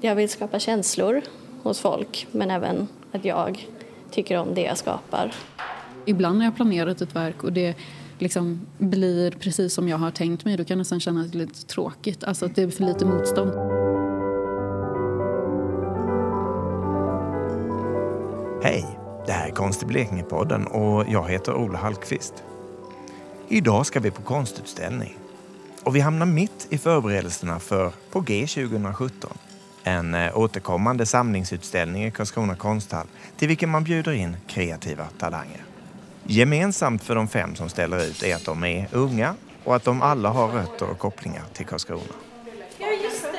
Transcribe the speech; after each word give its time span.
jag 0.00 0.14
vill 0.14 0.28
skapa 0.28 0.58
känslor 0.58 1.22
hos 1.62 1.80
folk 1.80 2.26
men 2.32 2.50
även 2.50 2.88
att 3.12 3.24
jag 3.24 3.68
tycker 4.10 4.38
om 4.38 4.54
det 4.54 4.62
jag 4.62 4.78
skapar. 4.78 5.34
Ibland 6.06 6.38
när 6.38 6.44
jag 6.44 6.56
planerat 6.56 7.00
ett 7.00 7.16
verk 7.16 7.44
och 7.44 7.52
det 7.52 7.74
liksom 8.18 8.66
blir 8.78 9.30
precis 9.30 9.74
som 9.74 9.88
jag 9.88 9.98
har 9.98 10.10
tänkt 10.10 10.44
mig 10.44 10.56
då 10.56 10.64
kan 10.64 10.74
jag 10.74 10.78
nästan 10.78 11.00
känna 11.00 11.20
att 11.20 11.32
det 11.32 11.38
är 11.38 11.40
lite 11.40 11.66
tråkigt, 11.66 12.24
alltså 12.24 12.46
att 12.46 12.54
det 12.54 12.62
är 12.62 12.68
för 12.68 12.84
lite 12.84 13.04
motstånd. 13.04 13.52
Hej! 18.62 18.84
Det 19.26 19.32
här 19.32 19.48
är 19.48 19.52
Konst 19.52 19.82
i 19.82 19.86
Blekinge-podden 19.86 20.66
och 20.66 21.04
jag 21.08 21.28
heter 21.30 21.54
Ola 21.54 21.78
Hallqvist. 21.78 22.34
Idag 23.48 23.86
ska 23.86 24.00
vi 24.00 24.10
på 24.10 24.22
konstutställning. 24.22 25.16
Och 25.84 25.96
vi 25.96 26.00
hamnar 26.00 26.26
mitt 26.26 26.66
i 26.70 26.78
förberedelserna 26.78 27.58
för 27.58 27.92
På 28.10 28.20
G 28.20 28.46
2017. 28.46 29.30
En 29.90 30.14
eh, 30.14 30.38
återkommande 30.38 31.06
samlingsutställning 31.06 32.04
i 32.04 32.10
Karlskrona 32.10 32.54
konsthall 32.54 33.06
till 33.36 33.48
vilken 33.48 33.70
man 33.70 33.84
bjuder 33.84 34.12
in 34.12 34.36
kreativa 34.46 35.04
talanger. 35.18 35.64
Gemensamt 36.24 37.02
för 37.02 37.14
de 37.14 37.28
fem 37.28 37.54
som 37.54 37.68
ställer 37.68 38.04
ut 38.04 38.22
är 38.22 38.36
att 38.36 38.44
de 38.44 38.64
är 38.64 38.88
unga 38.92 39.34
och 39.64 39.76
att 39.76 39.84
de 39.84 40.02
alla 40.02 40.28
har 40.28 40.48
rötter 40.48 40.90
och 40.90 40.98
kopplingar 40.98 41.42
till 41.52 41.66
Karlskrona. 41.66 42.02
Ja, 42.78 42.86
just 43.04 43.22
det. 43.22 43.30
det 43.32 43.38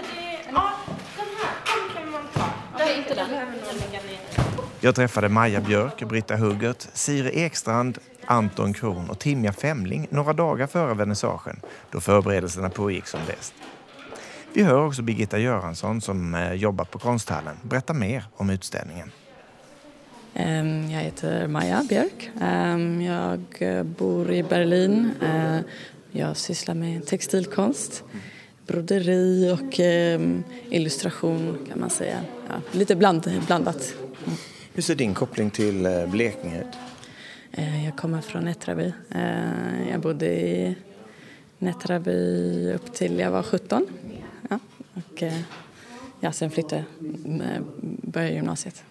ja, 0.54 0.72
den 1.16 1.26
här. 1.42 1.54
Den 1.66 2.04
kan 2.04 2.12
man 2.12 2.22
ta. 2.34 2.94
Inte 2.98 3.16
den. 3.16 3.52
Jag 4.84 4.95
träffade 4.95 5.30
Maja 5.30 5.62
Björk, 5.62 6.04
Britta 6.04 6.36
Huggert, 6.36 6.88
Siri 6.94 7.40
Ekstrand, 7.42 7.98
Anton 8.26 8.73
Kron 8.73 9.09
och 9.09 9.20
Timja 9.20 9.54
Femling 9.54 10.08
några 10.09 10.34
dagar 10.34 10.68
före 10.68 10.94
vernissagen 10.94 11.62
då 11.92 12.02
förberedelserna 12.02 12.70
pågick 12.70 13.08
som 13.08 13.20
bäst. 13.28 13.54
Vi 14.54 14.64
hör 14.64 14.86
också 14.86 15.02
Birgitta 15.02 15.40
Göransson 15.40 16.02
som 16.02 16.36
eh, 16.36 16.54
jobbar 16.54 16.86
på 16.86 17.00
konsthallen 17.00 17.55
berätta 17.64 17.94
mer 17.94 18.23
om 18.36 18.50
utställningen. 18.50 19.12
Ehm, 20.34 20.92
Jag 20.92 21.00
heter 21.02 21.48
Maja 21.48 21.86
Björk. 21.89 22.30
Ehm, 22.42 23.02
Jag 23.02 23.42
eh, 23.59 23.84
bor 23.84 24.31
i 24.31 24.44
Berlin. 24.44 25.12
Eh, 25.23 25.58
Jag 26.12 26.38
sysslar 26.38 26.75
med 26.75 27.06
textilkonst, 27.06 28.03
broderi 28.67 29.52
och 29.52 29.80
ehm, 29.80 30.44
illustration 30.70 31.68
kan 31.70 31.80
man 31.80 31.90
säga. 31.90 32.18
Ja, 32.50 32.56
lite 32.72 32.95
bland, 32.95 33.31
blandat. 33.47 33.94
Hur 34.73 34.81
ser 34.81 34.95
din 34.95 35.14
koppling 35.14 35.50
till 35.50 35.86
eh, 35.86 36.06
Blekinge 36.08 36.59
ut? 36.62 36.78
Jag 37.86 37.97
kommer 37.97 38.22
från 38.22 38.44
Nättraby. 38.45 38.94
Jag 39.92 40.02
bodde 40.02 40.25
i 40.25 40.75
Nättraby 41.58 42.72
upp 42.73 42.94
till 42.94 43.20
jag 43.20 43.31
var 43.31 43.44
17. 43.44 43.86
Och 44.94 45.23
eh, 45.23 45.39
ja, 46.20 46.31
sen 46.31 46.52
flyttade 46.52 46.84
jag, 47.25 47.64
började 48.02 48.34
gymnasiet. 48.34 48.84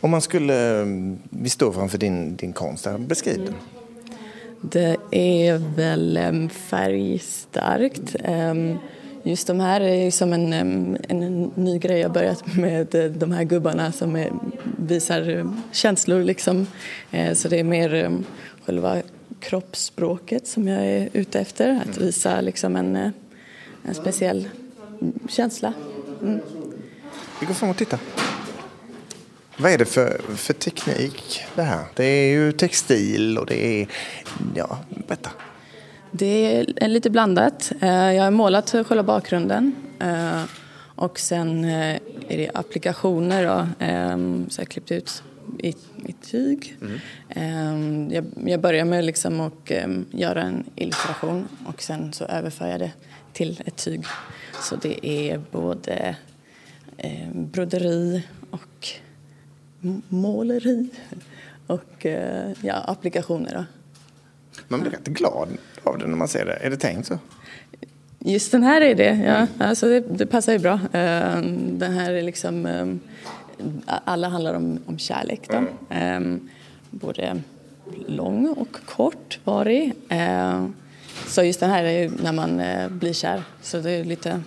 Om 0.00 0.10
man 0.10 0.20
skulle, 0.20 0.80
eh, 0.80 0.86
vi 1.30 1.48
står 1.48 1.72
framför 1.72 1.98
din, 1.98 2.36
din 2.36 2.52
konst 2.52 2.86
här, 2.86 2.98
beskriv 2.98 3.44
den. 3.44 3.54
Det 4.60 4.96
är 5.10 5.58
väl 5.76 6.48
färgstarkt. 6.50 8.16
Just 9.26 9.46
de 9.46 9.60
här 9.60 9.80
är 9.80 10.10
som 10.10 10.32
en, 10.32 10.52
en 11.08 11.52
ny 11.54 11.78
grej 11.78 12.00
jag 12.00 12.12
börjat 12.12 12.56
med, 12.56 12.94
eh, 12.94 13.04
de 13.04 13.32
här 13.32 13.44
gubbarna 13.44 13.92
som 13.92 14.16
är, 14.16 14.30
visar 14.78 15.28
eh, 15.38 15.52
känslor 15.72 16.22
liksom. 16.22 16.66
Eh, 17.10 17.34
Så 17.34 17.48
det 17.48 17.60
är 17.60 17.64
mer 17.64 18.18
själva 18.64 19.02
kroppsspråket 19.40 20.46
som 20.46 20.68
jag 20.68 20.86
är 20.86 21.08
ute 21.12 21.40
efter, 21.40 21.80
att 21.88 21.98
visa 21.98 22.40
liksom 22.40 22.76
en, 22.76 22.96
eh, 22.96 23.10
en 23.84 23.94
speciell 23.94 24.48
känsla. 25.28 25.72
Mm. 26.22 26.40
Vi 27.40 27.46
går 27.46 27.54
fram 27.54 27.70
och 27.70 27.76
tittar. 27.76 27.98
Vad 29.56 29.72
är 29.72 29.78
det 29.78 29.84
för, 29.84 30.20
för 30.36 30.52
teknik 30.52 31.42
det 31.54 31.62
här? 31.62 31.84
Det 31.94 32.04
är 32.04 32.32
ju 32.32 32.52
textil 32.52 33.38
och 33.38 33.46
det 33.46 33.80
är, 33.82 33.88
ja, 34.54 34.78
berätta. 35.06 35.30
Det 36.10 36.56
är 36.80 36.88
lite 36.88 37.10
blandat. 37.10 37.72
Eh, 37.80 37.88
Jag 38.12 38.24
har 38.24 38.30
målat 38.30 38.70
själva 38.86 39.02
bakgrunden 39.02 39.72
eh, 40.00 40.42
och 40.96 41.18
sen 41.18 41.64
eh, 41.64 41.94
är 42.28 42.36
det 42.36 42.50
applikationer 42.54 43.44
då, 43.46 43.84
eh, 43.84 44.16
så 44.48 44.60
jag 44.60 44.64
har 44.66 44.70
klippt 44.70 44.90
ut 44.90 45.22
i, 45.58 45.68
i 46.06 46.12
tyg. 46.22 46.76
Eh, 47.28 47.74
Jag, 48.10 48.24
jag 48.46 48.60
börjar 48.60 48.84
med 48.84 49.04
liksom 49.04 49.40
att 49.40 49.70
eh, 49.70 49.88
göra 50.10 50.42
en 50.42 50.64
illustration 50.76 51.48
och 51.66 51.82
sen 51.82 52.12
så 52.12 52.24
överför 52.24 52.66
jag 52.68 52.80
det 52.80 52.92
till 53.34 53.62
ett 53.66 53.76
tyg. 53.76 54.04
Så 54.60 54.76
det 54.76 55.06
är 55.06 55.40
både 55.50 56.16
eh, 56.96 57.30
broderi 57.32 58.22
och 58.50 58.88
måleri 60.08 60.88
och 61.66 62.06
eh, 62.06 62.52
ja, 62.62 62.74
applikationer. 62.74 63.54
Då. 63.54 63.64
Man 64.68 64.80
blir 64.80 64.90
rätt 64.90 65.04
glad 65.06 65.48
av 65.82 65.98
det 65.98 66.06
när 66.06 66.16
man 66.16 66.28
ser 66.28 66.44
det. 66.44 66.52
Är 66.52 66.70
det 66.70 66.76
tänkt 66.76 67.06
så? 67.06 67.18
Just 68.18 68.52
den 68.52 68.62
här 68.62 68.80
är 68.80 68.94
det, 68.94 69.16
ja. 69.26 69.64
Alltså 69.66 69.86
det, 69.88 70.00
det 70.00 70.26
passar 70.26 70.52
ju 70.52 70.58
bra. 70.58 70.72
Eh, 70.92 71.40
Den 71.66 71.92
här 71.92 72.12
är 72.12 72.22
liksom... 72.22 72.66
eh, 72.66 72.86
Alla 73.86 74.28
handlar 74.28 74.54
om, 74.54 74.78
om 74.86 74.98
kärlek 74.98 75.40
då. 75.48 75.94
Eh, 75.94 76.20
Både 76.90 77.40
lång 78.06 78.48
och 78.48 78.72
kortvarig. 78.86 79.92
Eh, 80.08 80.66
Så 81.26 81.42
just 81.42 81.60
den 81.60 81.70
här 81.70 81.84
är 81.84 82.02
ju 82.02 82.10
när 82.22 82.32
man 82.32 82.60
eh, 82.60 82.88
blir 82.88 83.12
kär. 83.12 83.42
Så 83.62 83.78
det 83.78 83.90
är 83.90 84.04
lite... 84.04 84.42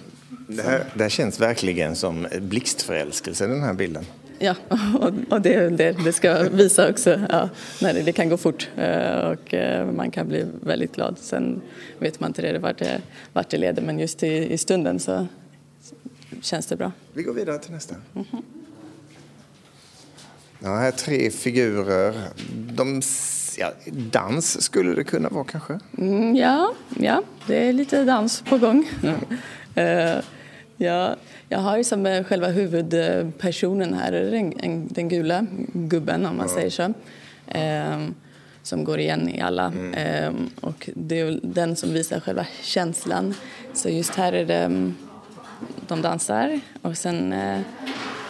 Det 0.48 0.64
här, 0.64 0.84
det 0.94 1.04
här 1.04 1.10
känns 1.10 1.40
verkligen 1.40 1.96
som 1.96 2.28
blixtförälskelse 2.42 3.48
den 3.48 3.64
här 3.64 3.74
bilden. 3.74 4.06
Ja, 4.40 4.56
och, 5.30 5.42
det 5.42 5.54
är 5.54 5.70
det 5.70 5.92
det 6.04 6.14
ska 6.14 6.44
visa 6.44 6.90
också. 6.90 7.20
Ja, 7.30 7.50
när 7.82 7.94
det, 7.94 8.12
kan 8.12 8.30
gå 8.30 8.38
fort 8.38 8.70
eh, 8.76 9.18
och 9.18 9.54
eh, 9.54 9.92
man 9.92 10.12
kan 10.12 10.28
bli 10.28 10.46
väldigt 10.62 10.96
glad. 10.96 11.18
Sen 11.20 11.62
vet 12.00 12.20
man 12.20 12.30
inte 12.30 12.42
det, 12.42 12.60
vart, 12.60 12.78
det, 12.78 13.02
vart 13.34 13.50
det 13.50 13.58
leder 13.58 13.82
men 13.82 14.00
just 14.00 14.24
i, 14.24 14.54
i 14.54 14.58
stunden 14.58 15.00
så 15.00 15.28
känns 16.42 16.66
det 16.66 16.76
bra. 16.76 16.92
Vi 17.14 17.24
går 17.24 17.34
vidare 17.34 17.60
till 17.60 17.72
nästa. 17.72 17.96
Ja, 20.60 20.76
här 20.76 20.88
är 20.88 20.92
tre 20.92 21.30
figurer. 21.30 22.14
De, 22.72 23.02
ja, 23.58 23.72
dans 24.12 24.62
skulle 24.62 24.96
det 24.96 25.04
kunna 25.04 25.30
vara 25.30 25.44
kanske? 25.44 25.80
Mm, 25.98 26.36
ja, 26.36 26.74
ja, 27.00 27.22
det 27.48 27.56
är 27.56 27.74
lite 27.74 28.04
dans 28.04 28.42
på 28.42 28.58
gång. 28.58 28.90
Eh, 29.76 30.20
ja, 30.78 31.16
jag 31.50 31.60
har 31.60 31.78
ju 31.78 31.84
som 31.84 32.06
eh, 32.06 32.24
själva 32.24 32.48
huvudpersonen 32.48 33.94
här, 33.94 34.12
den, 34.12 34.54
en, 34.60 34.88
den 34.88 35.10
gula 35.10 35.46
gubben 35.74 36.26
om 36.26 36.38
man 36.38 36.50
säger 36.50 36.70
så. 36.70 36.94
Eh, 37.48 38.08
som 38.64 38.84
går 38.84 39.00
igen 39.00 39.30
i 39.30 39.42
alla. 39.42 39.74
Eh, 39.94 40.32
och 40.62 40.90
det 40.96 41.20
är 41.20 41.40
den 41.44 41.76
som 41.76 41.94
visar 41.94 42.20
själva 42.20 42.46
känslan. 42.62 43.34
Så 43.74 43.90
just 43.90 44.16
här 44.16 44.34
är 44.34 44.46
det, 44.46 44.56
mm, 44.56 44.96
de 45.88 46.02
dansar 46.02 46.60
och 46.82 46.98
sen 46.98 47.34
eh, 47.34 47.62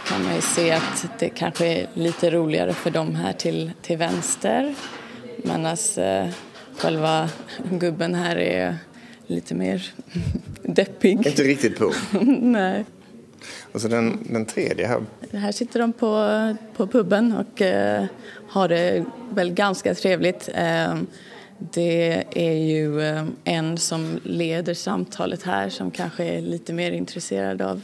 kan 0.07 0.23
man 0.23 0.35
ju 0.35 0.41
se 0.41 0.71
att 0.71 1.07
det 1.19 1.29
kanske 1.29 1.67
är 1.67 1.87
lite 1.93 2.29
roligare 2.29 2.73
för 2.73 2.91
dem 2.91 3.15
här 3.15 3.33
till, 3.33 3.71
till 3.81 3.97
vänster. 3.97 4.75
Medan 5.43 5.65
eh, 5.97 6.29
själva 6.77 7.29
gubben 7.71 8.15
här 8.15 8.35
är 8.35 8.77
lite 9.27 9.55
mer 9.55 9.91
deppig. 10.61 11.27
Inte 11.27 11.43
riktigt 11.43 11.79
på. 11.79 11.91
Nej. 12.41 12.85
Och 13.71 13.81
så 13.81 13.87
den, 13.87 14.19
den 14.29 14.45
tredje 14.45 14.87
här. 14.87 15.01
Här 15.31 15.51
sitter 15.51 15.79
de 15.79 15.93
på, 15.93 16.55
på 16.77 16.87
puben 16.87 17.35
och 17.37 17.61
eh, 17.61 18.05
har 18.47 18.67
det 18.67 19.05
väl 19.29 19.53
ganska 19.53 19.95
trevligt. 19.95 20.49
Eh, 20.53 20.95
det 21.59 22.23
är 22.31 22.53
ju 22.53 23.01
eh, 23.01 23.25
en 23.43 23.77
som 23.77 24.19
leder 24.23 24.73
samtalet 24.73 25.43
här 25.43 25.69
som 25.69 25.91
kanske 25.91 26.23
är 26.23 26.41
lite 26.41 26.73
mer 26.73 26.91
intresserad 26.91 27.61
av, 27.61 27.81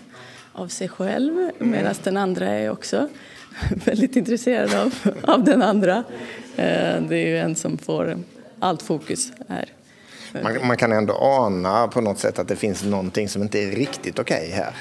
av 0.53 0.67
sig 0.67 0.87
själv 0.87 1.49
medan 1.59 1.95
den 2.03 2.17
andra 2.17 2.47
är 2.47 2.69
också 2.69 3.07
väldigt 3.85 4.15
intresserad 4.15 4.73
av, 4.73 4.93
av 5.23 5.43
den 5.43 5.61
andra. 5.61 6.03
Eh, 6.55 7.01
det 7.01 7.17
är 7.17 7.27
ju 7.27 7.37
en 7.37 7.55
som 7.55 7.77
får 7.77 8.17
allt 8.59 8.81
fokus 8.81 9.31
här. 9.49 9.69
Man, 10.43 10.67
man 10.67 10.77
kan 10.77 10.91
ändå 10.91 11.13
ana 11.13 11.87
på 11.87 12.01
något 12.01 12.19
sätt 12.19 12.39
att 12.39 12.47
det 12.47 12.55
finns 12.55 12.83
någonting 12.83 13.29
som 13.29 13.41
inte 13.41 13.59
är 13.59 13.71
riktigt 13.71 14.19
okej 14.19 14.51
här. 14.53 14.73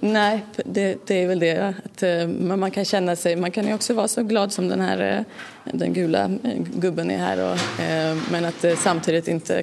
Nej, 0.00 0.44
det, 0.64 0.98
det 1.06 1.22
är 1.22 1.28
väl 1.28 1.38
det. 1.38 1.74
Att, 1.84 2.02
eh, 2.02 2.26
men 2.26 2.60
man 2.60 2.70
kan 2.70 2.84
känna 2.84 3.16
sig, 3.16 3.36
man 3.36 3.50
kan 3.50 3.66
ju 3.66 3.74
också 3.74 3.94
vara 3.94 4.08
så 4.08 4.22
glad 4.22 4.52
som 4.52 4.68
den 4.68 4.80
här 4.80 5.26
eh, 5.64 5.72
den 5.72 5.92
gula 5.92 6.24
eh, 6.24 6.62
gubben 6.74 7.10
är 7.10 7.18
här. 7.18 7.52
Och, 7.52 7.80
eh, 7.84 8.16
men 8.30 8.44
att 8.44 8.64
samtidigt 8.78 9.28
inte, 9.28 9.58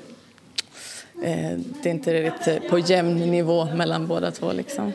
eh, 1.23 1.57
det 1.83 1.89
är 1.89 1.93
inte 1.93 2.13
riktigt 2.13 2.69
på 2.69 2.79
jämn 2.79 3.31
nivå 3.31 3.65
mellan 3.65 4.07
båda 4.07 4.31
två. 4.31 4.51
Liksom. 4.51 4.93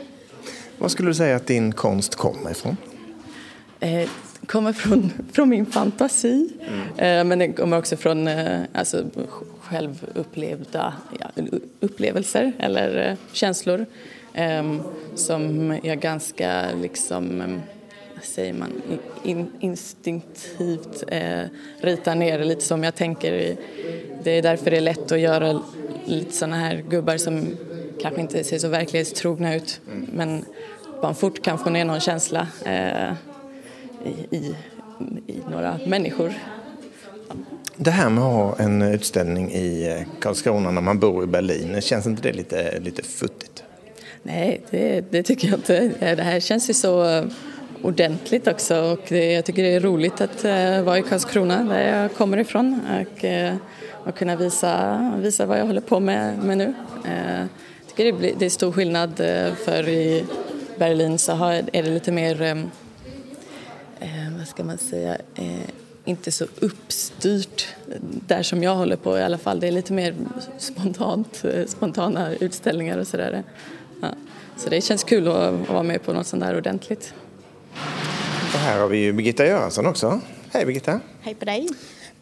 Vad 0.79 0.91
skulle 0.91 1.11
du 1.11 1.15
säga 1.15 1.37
att 1.37 1.47
din 1.47 1.73
konst 1.73 2.15
kommer 2.15 2.51
ifrån? 2.51 2.77
Kommer 4.51 4.73
från, 4.73 5.13
från 5.33 5.49
min 5.49 5.67
fantasi, 5.67 6.49
eh, 6.97 7.25
men 7.25 7.39
det 7.39 7.53
kommer 7.53 7.79
också 7.79 7.97
från 7.97 8.29
eh, 8.29 8.61
alltså, 8.73 9.05
självupplevda 9.61 10.95
ja, 11.21 11.43
upplevelser 11.81 12.53
eller 12.59 13.09
eh, 13.11 13.17
känslor. 13.33 13.87
um, 14.61 14.83
som 15.15 15.75
jag 15.83 16.01
ganska 16.01 16.65
liksom 16.83 17.41
um, 17.41 17.61
säger 18.23 18.53
man, 18.53 18.83
in, 19.23 19.51
instinktivt 19.61 21.05
eh, 21.09 21.43
ritar 21.81 22.15
ner 22.15 22.45
lite 22.45 22.65
som 22.65 22.85
jag 22.85 22.95
tänker. 22.95 23.57
Det 24.23 24.31
är 24.31 24.43
därför 24.43 24.71
det 24.71 24.77
är 24.77 24.81
lätt 24.81 25.13
att 25.13 25.21
göra 25.21 25.63
lite 26.05 26.33
sådana 26.33 26.57
här 26.57 26.85
gubbar 26.89 27.17
som 27.17 27.57
kanske 28.03 28.21
inte 28.21 28.45
ser 28.45 28.59
så 28.59 28.69
verklighetstrogna 28.69 29.55
ut 29.55 29.81
mm. 29.93 30.09
men 30.13 30.45
man 31.03 31.15
fort 31.15 31.43
kan 31.43 31.59
få 31.59 31.71
ner 31.71 31.85
någon 31.85 32.01
känsla 32.01 32.49
eh, 32.65 33.13
i, 34.05 34.37
i, 34.37 34.57
i, 35.27 35.41
några 35.51 35.79
människor. 35.87 36.33
Det 37.77 37.91
här 37.91 38.11
med 38.11 38.25
att 38.25 38.33
ha 38.33 38.57
en 38.59 38.83
utställning 38.83 39.51
i 39.53 39.89
eh, 39.89 40.21
Karlskrona 40.21 40.71
när 40.71 40.81
man 40.81 40.99
bor 40.99 41.25
i 41.25 41.27
Berlin, 41.27 41.81
känns 41.81 42.07
inte 42.07 42.23
det 42.23 42.33
lite, 42.33 42.81
lite 42.81 43.03
futtigt? 43.03 43.65
Nej, 44.23 44.63
det, 44.71 45.05
det 45.11 45.23
tycker 45.23 45.49
jag 45.49 45.59
inte. 45.59 45.91
Det 45.99 46.23
här 46.23 46.41
känns 46.41 46.71
ju 46.71 46.75
så 46.75 47.25
ordentligt 47.83 48.49
också 48.49 48.81
och 48.81 49.01
det, 49.09 49.33
jag 49.33 49.45
tycker 49.45 49.63
det 49.63 49.75
är 49.75 49.81
roligt 49.81 50.21
att 50.21 50.45
uh, 50.45 50.83
vara 50.83 50.99
i 50.99 51.03
Karlskrona 51.03 51.63
där 51.63 52.03
jag 52.03 52.15
kommer 52.15 52.39
ifrån 52.39 52.81
och, 53.01 53.25
uh, 53.25 53.55
och 53.93 54.15
kunna 54.15 54.37
visa, 54.37 54.99
visa 55.23 55.47
vad 55.47 55.59
jag 55.59 55.67
håller 55.67 55.81
på 55.81 56.01
med, 56.01 56.39
med 56.39 56.59
nu. 56.59 56.75
Uh, 57.05 57.41
jag 57.41 57.89
tycker 57.89 58.05
det, 58.05 58.13
blir, 58.13 58.35
det 58.39 58.47
är 58.47 58.51
stor 58.51 58.73
skillnad 58.73 59.17
för 59.65 59.89
i 59.89 60.25
Berlin 60.79 61.19
så 61.19 61.33
har, 61.33 61.53
är 61.53 61.83
det 61.83 61.91
lite 61.91 62.13
mer, 62.13 62.43
um, 62.43 62.71
vad 64.39 64.49
ska 64.49 64.65
man 64.65 64.79
säga, 64.79 65.17
inte 66.05 66.33
så 66.33 66.47
uppstyrt 66.61 67.69
där 68.27 68.43
som 68.43 68.63
jag 68.63 68.75
håller 68.75 68.97
på 68.97 69.19
i 69.19 69.23
alla 69.23 69.39
fall. 69.39 69.61
Det 69.61 69.69
är 69.69 69.73
lite 69.73 69.93
mer 69.93 70.15
spontant, 70.59 71.45
spontana 71.67 72.35
utställningar 72.35 72.99
och 72.99 73.07
sådär. 73.07 73.43
Ja. 74.03 74.09
Så 74.57 74.71
det 74.71 74.81
känns 74.81 75.05
kul 75.05 75.29
att 75.29 75.69
vara 75.69 75.83
med 75.83 76.03
på 76.03 76.13
något 76.13 76.27
sånt 76.27 76.43
där 76.43 76.57
ordentligt. 76.57 77.15
Och 78.55 78.59
här 78.59 78.81
har 78.81 78.89
vi 78.89 78.99
ju 78.99 79.13
Birgitta 79.13 79.47
Göransson 79.47 79.87
också. 79.87 80.21
Hej 80.53 80.67
Birgitta! 80.67 81.01
Hej 81.21 81.35
på 81.35 81.45
dig! 81.45 81.69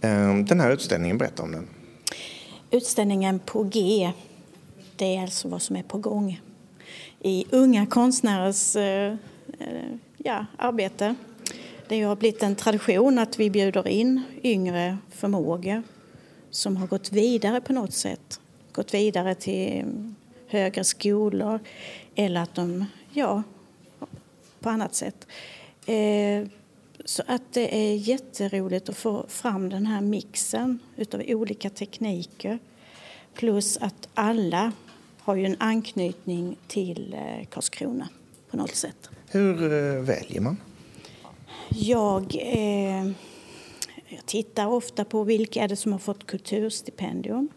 Ehm, 0.01 0.45
den 0.45 0.61
här 0.61 0.71
utställningen, 0.71 1.19
berätta 1.19 1.43
om 1.43 1.53
den. 1.53 1.69
Utställningen 2.71 3.39
på 3.39 3.63
G, 3.63 4.11
det 4.97 5.17
är 5.17 5.23
alltså 5.23 5.49
vad 5.49 5.63
som 5.63 5.77
är 5.77 5.83
på 5.83 5.99
gång 5.99 6.41
i 7.21 7.45
unga 7.51 7.87
konstnärers 7.87 8.77
eh, 8.77 9.13
eh, 9.59 9.97
ja, 10.17 10.47
arbete. 10.57 11.15
Det 11.89 12.03
har 12.03 12.17
blivit 12.17 12.43
en 12.43 12.57
tradition 12.57 13.19
att 13.19 13.41
vi 13.41 13.51
bjuder 13.51 13.89
in 13.89 14.23
yngre 14.43 14.99
förmågor 15.11 15.83
som 16.51 16.77
har 16.77 16.87
gått 16.87 17.13
vidare 17.13 17.61
på 17.61 17.73
något 17.73 17.93
sätt. 17.93 18.41
Gått 18.73 18.95
vidare 18.95 19.35
till 19.35 19.85
högre 20.47 20.85
skolor 20.85 21.61
eller 22.15 22.41
att 22.41 22.55
de, 22.55 22.85
ja, 23.13 23.43
på 24.61 24.71
annat 24.71 24.95
sätt. 24.95 25.27
Eh, 25.87 26.49
så 27.05 27.23
att 27.27 27.43
det 27.53 27.77
är 27.77 27.95
jätteroligt 27.95 28.89
att 28.89 28.97
få 28.97 29.27
fram 29.29 29.69
den 29.69 29.87
här 29.87 30.01
mixen 30.01 30.79
utav 30.97 31.23
olika 31.27 31.71
tekniker. 31.71 32.59
Plus 33.35 33.77
att 33.77 34.09
alla 34.15 34.73
har 35.19 35.35
ju 35.35 35.45
en 35.45 35.57
anknytning 35.59 36.57
till 36.67 37.15
eh, 37.15 37.47
Karlskrona 37.47 38.09
på 38.51 38.57
något 38.57 38.75
sätt. 38.75 39.11
Hur 39.31 39.63
eh, 39.63 40.03
väljer 40.03 40.41
man? 40.41 40.57
Jag, 41.71 42.37
eh, 42.41 43.07
jag 44.09 44.27
tittar 44.27 44.67
ofta 44.67 45.05
på 45.05 45.25
vilka 45.25 45.63
är 45.63 45.69
det 45.69 45.77
som 45.77 45.93
har 45.93 45.99
fått 45.99 46.27
kulturstipendium. 46.27 47.49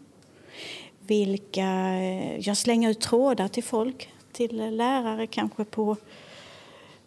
Vilka, 1.00 1.68
eh, 1.94 2.40
jag 2.40 2.58
slänger 2.58 2.90
ut 2.90 3.02
trådar 3.02 3.48
till 3.48 3.64
folk, 3.64 4.10
till 4.32 4.76
lärare 4.78 5.28
kanske 5.28 5.66
på 5.66 5.98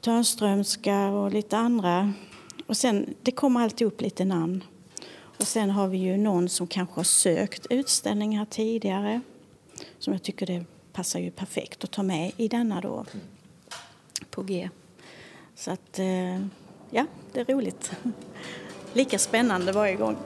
Törnströmska 0.01 1.09
och 1.09 1.33
lite 1.33 1.57
andra. 1.57 2.13
Och 2.67 2.77
sen, 2.77 3.15
det 3.23 3.31
kommer 3.31 3.61
alltid 3.61 3.87
upp 3.87 4.01
lite 4.01 4.25
namn. 4.25 4.65
Och 5.39 5.47
sen 5.47 5.71
har 5.71 5.89
vi 5.89 5.99
ju 5.99 6.17
någon 6.17 6.49
som 6.49 6.67
kanske 6.67 6.95
har 6.95 7.05
sökt 7.05 7.67
utställningar 7.71 8.45
tidigare 8.45 9.21
som 9.99 10.13
jag 10.13 10.23
tycker 10.23 10.47
det 10.47 10.65
passar 10.93 11.21
ju 11.21 11.31
perfekt 11.31 11.85
att 11.85 11.91
ta 11.91 12.03
med 12.03 12.33
i 12.37 12.49
denna 12.49 12.81
då 12.81 13.05
på 14.31 14.43
G. 14.43 14.71
Så 15.55 15.71
att, 15.71 15.99
eh, 15.99 16.47
ja, 16.95 17.07
det 17.33 17.41
är 17.41 17.45
roligt. 17.45 17.93
Lika 18.93 19.19
spännande 19.19 19.73
varje 19.73 19.95
gång. 19.95 20.17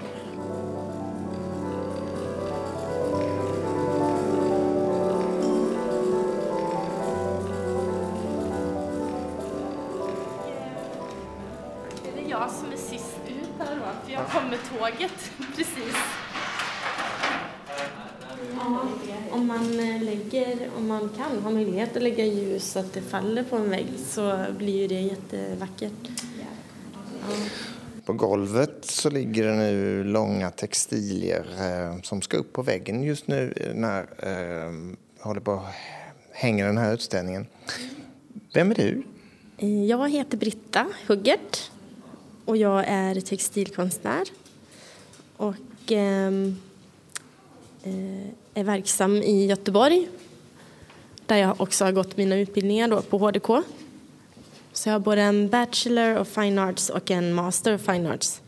Är 12.04 12.22
Det 12.22 12.28
jag 12.30 12.50
som 12.50 12.72
är 12.72 12.76
sist 12.76 13.16
ut 13.26 13.48
här 13.58 13.76
då, 13.76 14.06
för 14.06 14.12
jag 14.12 14.26
kom 14.26 14.48
med 14.48 14.58
tåget 14.78 15.30
om 19.30 19.46
man 19.46 19.80
eh, 19.80 20.02
lägger, 20.02 20.70
om 20.90 20.98
man 20.98 21.08
kan, 21.08 21.42
har 21.42 21.50
möjlighet 21.50 21.96
att 21.96 22.02
lägga 22.02 22.24
ljus 22.24 22.72
så 22.72 22.78
att 22.78 22.92
det 22.92 23.00
faller 23.00 23.42
på 23.42 23.56
en 23.56 23.70
vägg 23.70 23.86
så 24.06 24.44
blir 24.58 24.80
ju 24.80 24.86
det 24.86 25.00
jättevackert. 25.00 25.92
Ja. 26.40 27.34
På 28.04 28.12
golvet 28.12 28.84
så 28.84 29.10
ligger 29.10 29.44
det 29.44 29.56
nu 29.56 30.04
långa 30.04 30.50
textilier 30.50 31.44
eh, 31.58 32.02
som 32.02 32.22
ska 32.22 32.36
upp 32.36 32.52
på 32.52 32.62
väggen 32.62 33.02
just 33.02 33.28
nu 33.28 33.72
när 33.74 34.00
eh, 34.00 34.96
håller 35.20 35.40
på 35.40 35.62
hänger 36.32 36.66
den 36.66 36.78
här 36.78 36.94
utställningen. 36.94 37.46
Vem 38.54 38.70
är 38.70 38.74
du? 38.74 39.02
Jag 39.86 40.10
heter 40.10 40.36
Britta 40.36 40.86
Huggert 41.06 41.70
och 42.44 42.56
jag 42.56 42.84
är 42.86 43.20
textilkonstnär 43.20 44.24
och 45.36 45.54
ehm, 45.92 46.56
eh, 47.82 48.28
är 48.54 48.64
verksam 48.64 49.16
i 49.16 49.46
Göteborg 49.46 50.08
där 51.28 51.36
jag 51.36 51.60
också 51.60 51.84
har 51.84 51.92
gått 51.92 52.16
mina 52.16 52.36
utbildningar 52.36 52.88
då 52.88 53.02
på 53.02 53.18
HDK. 53.18 53.46
Så 54.72 54.88
jag 54.88 54.94
har 54.94 55.00
både 55.00 55.22
en 55.22 55.48
Bachelor 55.48 56.18
of 56.18 56.28
Fine 56.28 56.58
Arts 56.58 56.90
och 56.90 57.10
en 57.10 57.34
Master 57.34 57.74
of 57.74 57.80
Fine 57.80 58.06
Arts. 58.06 58.40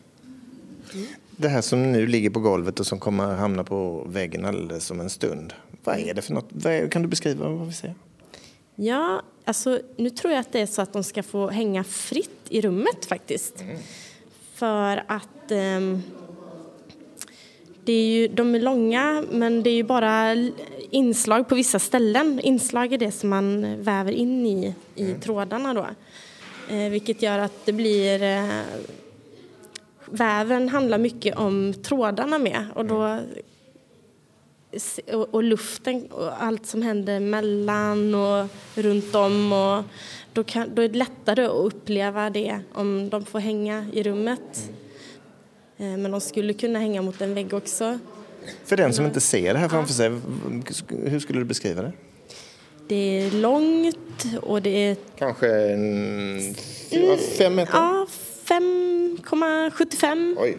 Det 1.37 1.49
här 1.49 1.61
som 1.61 1.93
nu 1.93 2.07
ligger 2.07 2.31
på 2.31 2.41
golvet 2.41 2.81
och 2.81 2.87
som 2.87 3.01
kommer 3.01 3.37
hamna 3.37 3.65
på 3.65 4.05
väggen 4.07 4.45
alldeles 4.45 4.91
om 4.91 5.01
en 5.01 5.11
stund. 5.11 5.53
Vad 5.85 5.99
är 5.99 6.15
det 6.15 6.23
för 6.23 6.35
något? 6.35 6.93
kan 6.93 7.03
du 7.03 7.09
beskriva 7.09 7.49
vad 7.49 7.67
vi 7.67 7.73
ser? 7.73 7.95
Ja, 8.75 9.23
alltså 9.45 9.81
nu 9.97 10.11
tror 10.11 10.33
jag 10.33 10.41
att 10.41 10.53
det 10.53 10.61
är 10.61 10.67
så 10.67 10.83
att 10.83 10.93
de 10.93 11.05
ska 11.05 11.23
få 11.23 11.49
hänga 11.49 11.85
fritt 11.85 12.41
i 12.49 12.61
rummet 12.61 13.05
faktiskt. 13.05 13.61
Mm. 13.61 13.77
För 14.55 15.05
att 15.07 15.51
um, 15.51 16.03
det 17.85 17.93
är 17.93 18.07
ju, 18.07 18.29
de 18.29 18.55
är 18.55 18.61
långa, 18.61 19.25
men 19.31 19.63
det 19.63 19.71
är 19.71 19.75
ju 19.75 19.83
bara 19.83 20.35
inslag 20.91 21.49
på 21.49 21.55
vissa 21.55 21.79
ställen. 21.79 22.41
Inslag 22.41 22.93
är 22.93 22.99
det 22.99 23.13
som 23.13 23.31
man 23.31 23.77
väver 23.83 24.13
in 24.13 24.47
i, 24.47 24.75
i 24.95 25.05
mm. 25.05 25.21
trådarna 25.21 25.75
då. 25.75 25.87
Eh, 26.75 26.91
vilket 26.91 27.23
gör 27.23 27.39
att 27.39 27.67
det 27.67 27.73
blir... 27.73 28.23
Eh, 28.23 28.63
väven 30.13 30.69
handlar 30.69 30.99
mycket 30.99 31.37
om 31.37 31.75
trådarna 31.83 32.39
med 32.39 32.67
och 32.75 32.85
då 32.85 33.19
och, 35.13 35.35
och, 35.35 35.43
luften 35.43 36.07
och 36.07 36.43
allt 36.43 36.67
som 36.67 36.83
händer 36.83 37.21
mellan 37.21 38.15
och 38.15 38.49
runt 38.75 39.15
om. 39.15 39.53
Och 39.53 39.85
då, 40.33 40.45
kan, 40.45 40.75
då 40.75 40.83
är 40.83 40.89
det 40.89 40.99
lättare 40.99 41.45
att 41.45 41.75
uppleva 41.75 42.31
det 42.31 42.61
om 42.73 43.09
de 43.11 43.25
får 43.25 43.39
hänga 43.39 43.87
i 43.93 44.03
rummet. 44.03 44.71
Mm. 45.77 45.93
Eh, 45.95 45.99
men 45.99 46.11
de 46.11 46.21
skulle 46.21 46.53
kunna 46.53 46.79
hänga 46.79 47.03
mot 47.03 47.21
en 47.21 47.35
vägg 47.35 47.55
också. 47.55 47.99
För 48.65 48.77
den 48.77 48.93
som 48.93 49.05
inte 49.05 49.21
ser 49.21 49.55
det 49.55 49.61
här 49.61 49.69
framför 49.69 49.95
sig, 49.95 50.11
hur 51.05 51.21
skulle 51.21 51.39
du 51.39 51.45
beskriva 51.45 51.83
det? 51.83 51.93
Det 52.89 52.97
är 52.97 53.31
långt 53.31 54.25
och 54.43 54.63
det 54.63 54.71
är... 54.71 54.97
Kanske 55.19 55.73
en, 55.73 56.55
fyra, 56.91 57.17
fem 57.39 57.55
meter? 57.55 57.75
Ja, 57.75 58.07
5,75. 58.45 60.55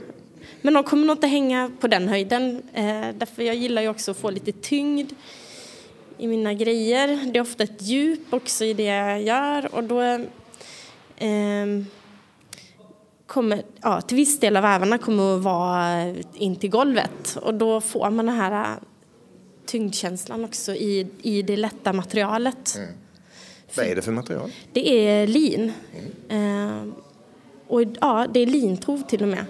Men 0.62 0.74
de 0.74 0.84
kommer 0.84 1.08
nog 1.08 1.18
inte 1.18 1.28
hänga 1.28 1.72
på 1.80 1.88
den 1.88 2.08
höjden. 2.08 2.62
Eh, 2.74 3.08
därför 3.14 3.44
jag 3.44 3.56
gillar 3.56 3.82
ju 3.82 3.90
också 3.90 4.12
att 4.12 4.18
få 4.18 4.30
lite 4.30 4.52
tyngd 4.52 5.12
i 6.18 6.28
mina 6.28 6.54
grejer. 6.54 7.32
Det 7.34 7.40
är 7.40 7.42
ofta 7.42 7.64
ett 7.64 7.82
djup 7.82 8.34
också 8.34 8.66
i 8.66 8.74
det 8.74 8.84
jag 8.84 9.22
gör 9.22 9.76
och 9.76 9.84
då 9.84 10.02
eh, 10.02 10.20
kommer, 13.32 13.64
ja, 13.82 14.02
till 14.02 14.18
viss 14.18 14.40
del 14.40 14.58
av 14.58 14.64
vävarna 14.64 14.98
kommer 14.98 15.36
att 15.36 15.44
vara 15.44 16.14
in 16.34 16.56
till 16.56 16.70
golvet 16.70 17.38
och 17.42 17.54
då 17.54 17.82
får 17.82 18.10
man 18.10 18.26
den 18.26 18.36
här 18.36 18.72
äh, 18.72 18.78
tyngdkänslan 19.66 20.46
också 20.46 20.74
i, 20.74 21.08
i 21.22 21.42
det 21.42 21.58
lätta 21.58 21.94
materialet. 21.94 22.76
Mm. 22.78 22.90
Vad 23.76 23.86
är 23.86 23.96
det 23.96 24.02
för 24.02 24.12
material? 24.12 24.52
Det 24.74 25.08
är 25.08 25.28
lin. 25.28 25.74
Mm. 26.30 26.90
Eh, 26.90 26.94
och 27.68 27.82
ja, 28.02 28.28
det 28.34 28.40
är 28.40 28.46
lintrov 28.46 29.02
till 29.02 29.22
och 29.22 29.28
med. 29.28 29.46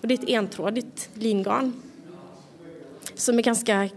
Och 0.00 0.08
det 0.08 0.14
är 0.14 0.18
ett 0.18 0.28
entrådigt 0.28 1.08
lingarn 1.14 1.82
som 3.14 3.38
är 3.38 3.42
ganska 3.42 3.88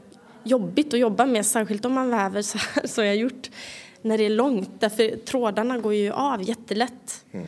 jobbigt 0.44 0.94
att 0.94 1.00
jobba 1.00 1.26
med, 1.26 1.46
särskilt 1.46 1.86
om 1.86 1.94
man 1.94 2.10
väver 2.10 2.42
så 2.42 2.58
här 2.58 2.88
som 2.88 3.06
jag 3.06 3.16
gjort. 3.16 3.50
när 4.02 4.18
det 4.18 4.26
är 4.26 4.30
långt, 4.30 4.70
därför 4.80 5.18
trådarna 5.26 5.78
går 5.78 5.94
ju 5.94 6.12
av 6.12 6.50
jättelätt. 6.50 7.26
Eh, 7.32 7.42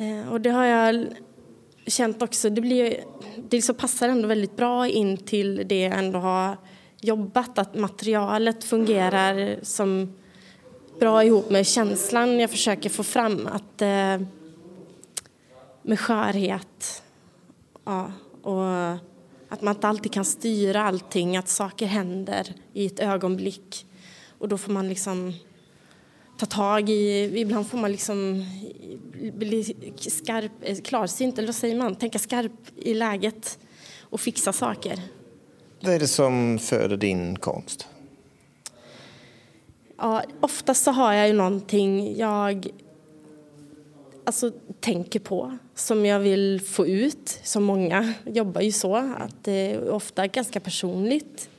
Eh, 0.00 0.32
och 0.32 0.40
det 0.40 0.50
har 0.50 0.64
jag 0.64 1.06
känt 1.86 2.22
också, 2.22 2.50
det, 2.50 2.60
blir, 2.60 3.04
det 3.36 3.56
liksom 3.56 3.74
passar 3.74 4.08
ändå 4.08 4.28
väldigt 4.28 4.56
bra 4.56 4.88
in 4.88 5.16
till 5.16 5.62
det 5.66 5.80
jag 5.80 5.98
ändå 5.98 6.18
har 6.18 6.56
jobbat, 7.00 7.58
att 7.58 7.74
materialet 7.74 8.64
fungerar 8.64 9.58
som 9.62 10.14
bra 11.00 11.24
ihop 11.24 11.50
med 11.50 11.66
känslan 11.66 12.40
jag 12.40 12.50
försöker 12.50 12.90
få 12.90 13.02
fram. 13.02 13.46
Att, 13.46 13.82
eh, 13.82 14.26
med 15.82 16.00
skörhet 16.00 17.02
ja, 17.84 18.12
och 18.42 18.92
att 19.48 19.62
man 19.62 19.74
inte 19.74 19.88
alltid 19.88 20.12
kan 20.12 20.24
styra 20.24 20.82
allting, 20.82 21.36
att 21.36 21.48
saker 21.48 21.86
händer 21.86 22.54
i 22.72 22.86
ett 22.86 23.00
ögonblick. 23.00 23.86
Och 24.38 24.48
då 24.48 24.58
får 24.58 24.72
man 24.72 24.88
liksom 24.88 25.32
ta 26.40 26.46
tag 26.46 26.90
i, 26.90 27.30
ibland 27.40 27.66
får 27.66 27.78
man 27.78 27.92
liksom 27.92 28.44
bli 29.32 29.74
skarp, 29.96 30.52
eh, 30.62 30.76
klarsynt, 30.76 31.38
eller 31.38 31.48
vad 31.48 31.54
säger 31.54 31.76
man, 31.76 31.94
tänka 31.94 32.18
skarp 32.18 32.52
i 32.76 32.94
läget 32.94 33.58
och 34.00 34.20
fixa 34.20 34.52
saker. 34.52 35.00
Vad 35.80 35.94
är 35.94 35.98
det 35.98 36.08
som 36.08 36.58
föder 36.58 36.96
din 36.96 37.36
konst? 37.36 37.86
Ja, 39.98 40.22
oftast 40.40 40.84
så 40.84 40.90
har 40.90 41.12
jag 41.12 41.28
ju 41.28 41.32
någonting 41.32 42.16
jag 42.18 42.68
alltså, 44.24 44.52
tänker 44.80 45.20
på 45.20 45.58
som 45.74 46.06
jag 46.06 46.20
vill 46.20 46.60
få 46.60 46.86
ut. 46.86 47.40
Som 47.42 47.64
många 47.64 48.14
jobbar 48.24 48.60
ju 48.60 48.72
så, 48.72 48.96
att 48.96 49.44
det 49.44 49.52
är 49.52 49.90
ofta 49.90 50.26
ganska 50.26 50.60
personligt. 50.60 51.49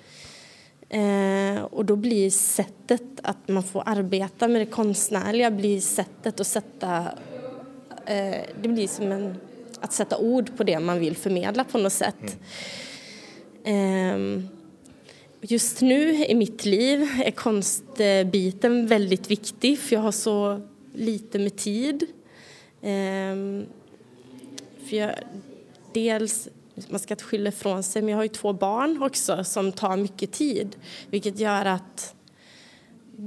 Eh, 0.92 1.64
och 1.64 1.86
då 1.86 1.96
blir 1.96 2.30
sättet 2.30 3.04
att 3.24 3.48
man 3.48 3.64
får 3.64 3.84
arbeta 3.86 4.48
med 4.48 4.62
det 4.62 4.66
konstnärliga 4.66 5.52
blir 5.52 5.82
sättet 5.82 6.40
att 6.40 6.48
sätta... 6.48 6.98
Eh, 8.06 8.42
det 8.62 8.68
blir 8.68 8.88
som 8.88 9.12
en, 9.12 9.36
att 9.80 9.94
sätta 9.94 10.18
ord 10.18 10.58
på 10.58 10.64
det 10.64 10.80
man 10.80 11.00
vill 11.00 11.16
förmedla 11.16 11.64
på 11.64 11.78
något 11.78 11.94
sätt. 11.94 12.38
Mm. 13.64 14.38
Eh, 14.38 14.44
just 15.42 15.82
nu 15.82 16.26
i 16.26 16.36
mitt 16.36 16.66
liv 16.66 17.08
är 17.26 17.32
konstbiten 17.32 18.88
väldigt 18.88 19.32
viktig 19.32 19.80
för 19.80 19.96
jag 19.96 20.02
har 20.02 20.12
så 20.12 20.62
lite 20.94 21.40
med 21.40 21.56
tid. 21.56 22.04
Eh, 22.82 23.36
för 24.90 24.96
jag, 24.96 25.16
dels, 25.94 26.50
man 26.90 27.00
ska 27.00 27.14
inte 27.14 27.24
skylla 27.24 27.50
ifrån 27.50 27.84
sig, 27.84 28.02
men 28.02 28.10
jag 28.10 28.18
har 28.18 28.24
ju 28.24 28.30
två 28.30 28.54
barn 28.54 29.04
också 29.04 29.44
som 29.44 29.72
tar 29.72 29.98
mycket 29.98 30.32
tid. 30.32 30.76
Vilket 31.10 31.40
gör 31.40 31.66
att 31.66 32.16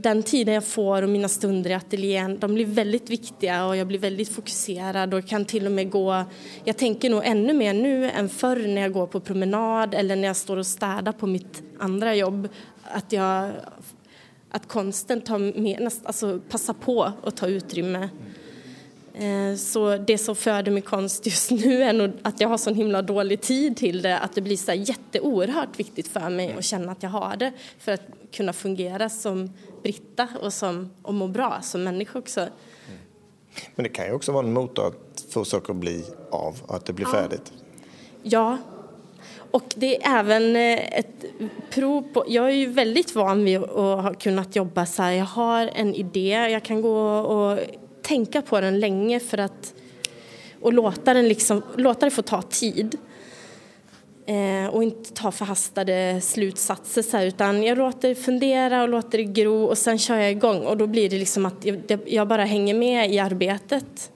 den 0.02 0.22
tiden 0.22 0.54
jag 0.54 0.64
får 0.64 1.02
och 1.02 1.08
mina 1.08 1.28
stunder 1.28 1.70
i 1.70 1.74
ateljén, 1.74 2.38
de 2.38 2.54
blir 2.54 2.66
väldigt 2.66 3.10
viktiga 3.10 3.66
och 3.66 3.76
jag 3.76 3.86
blir 3.86 3.98
väldigt 3.98 4.28
fokuserad 4.28 5.14
och 5.14 5.28
kan 5.28 5.44
till 5.44 5.66
och 5.66 5.72
med 5.72 5.90
gå... 5.90 6.24
Jag 6.64 6.76
tänker 6.76 7.10
nog 7.10 7.22
ännu 7.24 7.52
mer 7.52 7.74
nu 7.74 8.10
än 8.10 8.28
förr 8.28 8.66
när 8.66 8.82
jag 8.82 8.92
går 8.92 9.06
på 9.06 9.20
promenad 9.20 9.94
eller 9.94 10.16
när 10.16 10.26
jag 10.26 10.36
står 10.36 10.56
och 10.56 10.66
städar 10.66 11.12
på 11.12 11.26
mitt 11.26 11.62
andra 11.78 12.14
jobb. 12.14 12.48
Att 12.82 13.12
jag... 13.12 13.50
Att 14.50 14.68
konsten 14.68 15.20
tar 15.20 15.38
med, 15.38 15.90
alltså 16.04 16.40
passar 16.48 16.74
på 16.74 17.12
att 17.22 17.36
ta 17.36 17.46
utrymme. 17.46 18.08
Eh, 19.14 19.56
så 19.56 19.96
det 19.96 20.18
som 20.18 20.36
föder 20.36 20.72
min 20.72 20.82
konst 20.82 21.26
just 21.26 21.50
nu 21.50 21.82
är 21.82 21.92
nog 21.92 22.12
att 22.22 22.40
jag 22.40 22.48
har 22.48 22.58
så 22.58 22.74
himla 22.74 23.02
dålig 23.02 23.40
tid 23.40 23.76
till 23.76 24.02
det 24.02 24.18
att 24.18 24.34
det 24.34 24.40
blir 24.40 24.56
så 24.56 24.72
jätteoerhört 24.72 25.80
viktigt 25.80 26.08
för 26.08 26.30
mig 26.30 26.54
att 26.58 26.64
känna 26.64 26.92
att 26.92 27.02
jag 27.02 27.10
har 27.10 27.36
det 27.36 27.52
för 27.78 27.92
att 27.92 28.02
kunna 28.32 28.52
fungera 28.52 29.08
som 29.08 29.52
Britta 29.82 30.28
och, 30.42 30.52
som, 30.52 30.90
och 31.02 31.14
må 31.14 31.28
bra 31.28 31.58
som 31.62 31.84
människa 31.84 32.18
också. 32.18 32.48
Men 33.74 33.82
det 33.82 33.88
kan 33.88 34.06
ju 34.06 34.12
också 34.12 34.32
vara 34.32 34.46
en 34.46 34.52
motor 34.52 34.86
att 34.86 35.24
få 35.30 35.44
saker 35.44 35.72
att 35.72 35.76
bli 35.76 36.04
av, 36.30 36.56
att 36.68 36.86
det 36.86 36.92
blir 36.92 37.06
ja. 37.06 37.12
färdigt. 37.12 37.52
Ja, 38.22 38.58
och 39.50 39.74
det 39.76 40.04
är 40.04 40.18
även 40.18 40.56
eh, 40.56 40.98
ett 40.98 41.24
prov 41.70 42.02
på... 42.12 42.24
Jag 42.28 42.44
är 42.44 42.54
ju 42.54 42.66
väldigt 42.66 43.14
van 43.14 43.44
vid 43.44 43.58
att 43.58 44.02
ha 44.02 44.14
kunnat 44.14 44.56
jobba 44.56 44.86
så 44.86 45.02
här. 45.02 45.12
Jag 45.12 45.24
har 45.24 45.70
en 45.74 45.94
idé, 45.94 46.28
jag 46.28 46.62
kan 46.62 46.82
gå 46.82 46.98
och 47.18 47.58
tänka 48.04 48.42
på 48.42 48.60
den 48.60 48.80
länge 48.80 49.20
för 49.20 49.38
att 49.38 49.74
och 50.60 50.72
låta 50.72 51.14
den, 51.14 51.28
liksom, 51.28 51.62
låta 51.76 52.06
det 52.06 52.10
få 52.10 52.22
ta 52.22 52.42
tid. 52.42 52.98
Eh, 54.26 54.66
och 54.66 54.82
inte 54.82 55.12
ta 55.12 55.32
förhastade 55.32 56.20
slutsatser 56.20 57.02
så 57.02 57.16
här, 57.16 57.26
utan 57.26 57.62
jag 57.62 57.78
låter 57.78 58.08
det 58.08 58.14
fundera 58.14 58.82
och 58.82 58.88
låter 58.88 59.18
det 59.18 59.24
gro 59.24 59.64
och 59.64 59.78
sen 59.78 59.98
kör 59.98 60.16
jag 60.16 60.30
igång 60.30 60.60
och 60.66 60.76
då 60.76 60.86
blir 60.86 61.10
det 61.10 61.18
liksom 61.18 61.46
att 61.46 61.64
jag, 61.64 61.98
jag 62.06 62.28
bara 62.28 62.44
hänger 62.44 62.74
med 62.74 63.10
i 63.10 63.18
arbetet. 63.18 64.10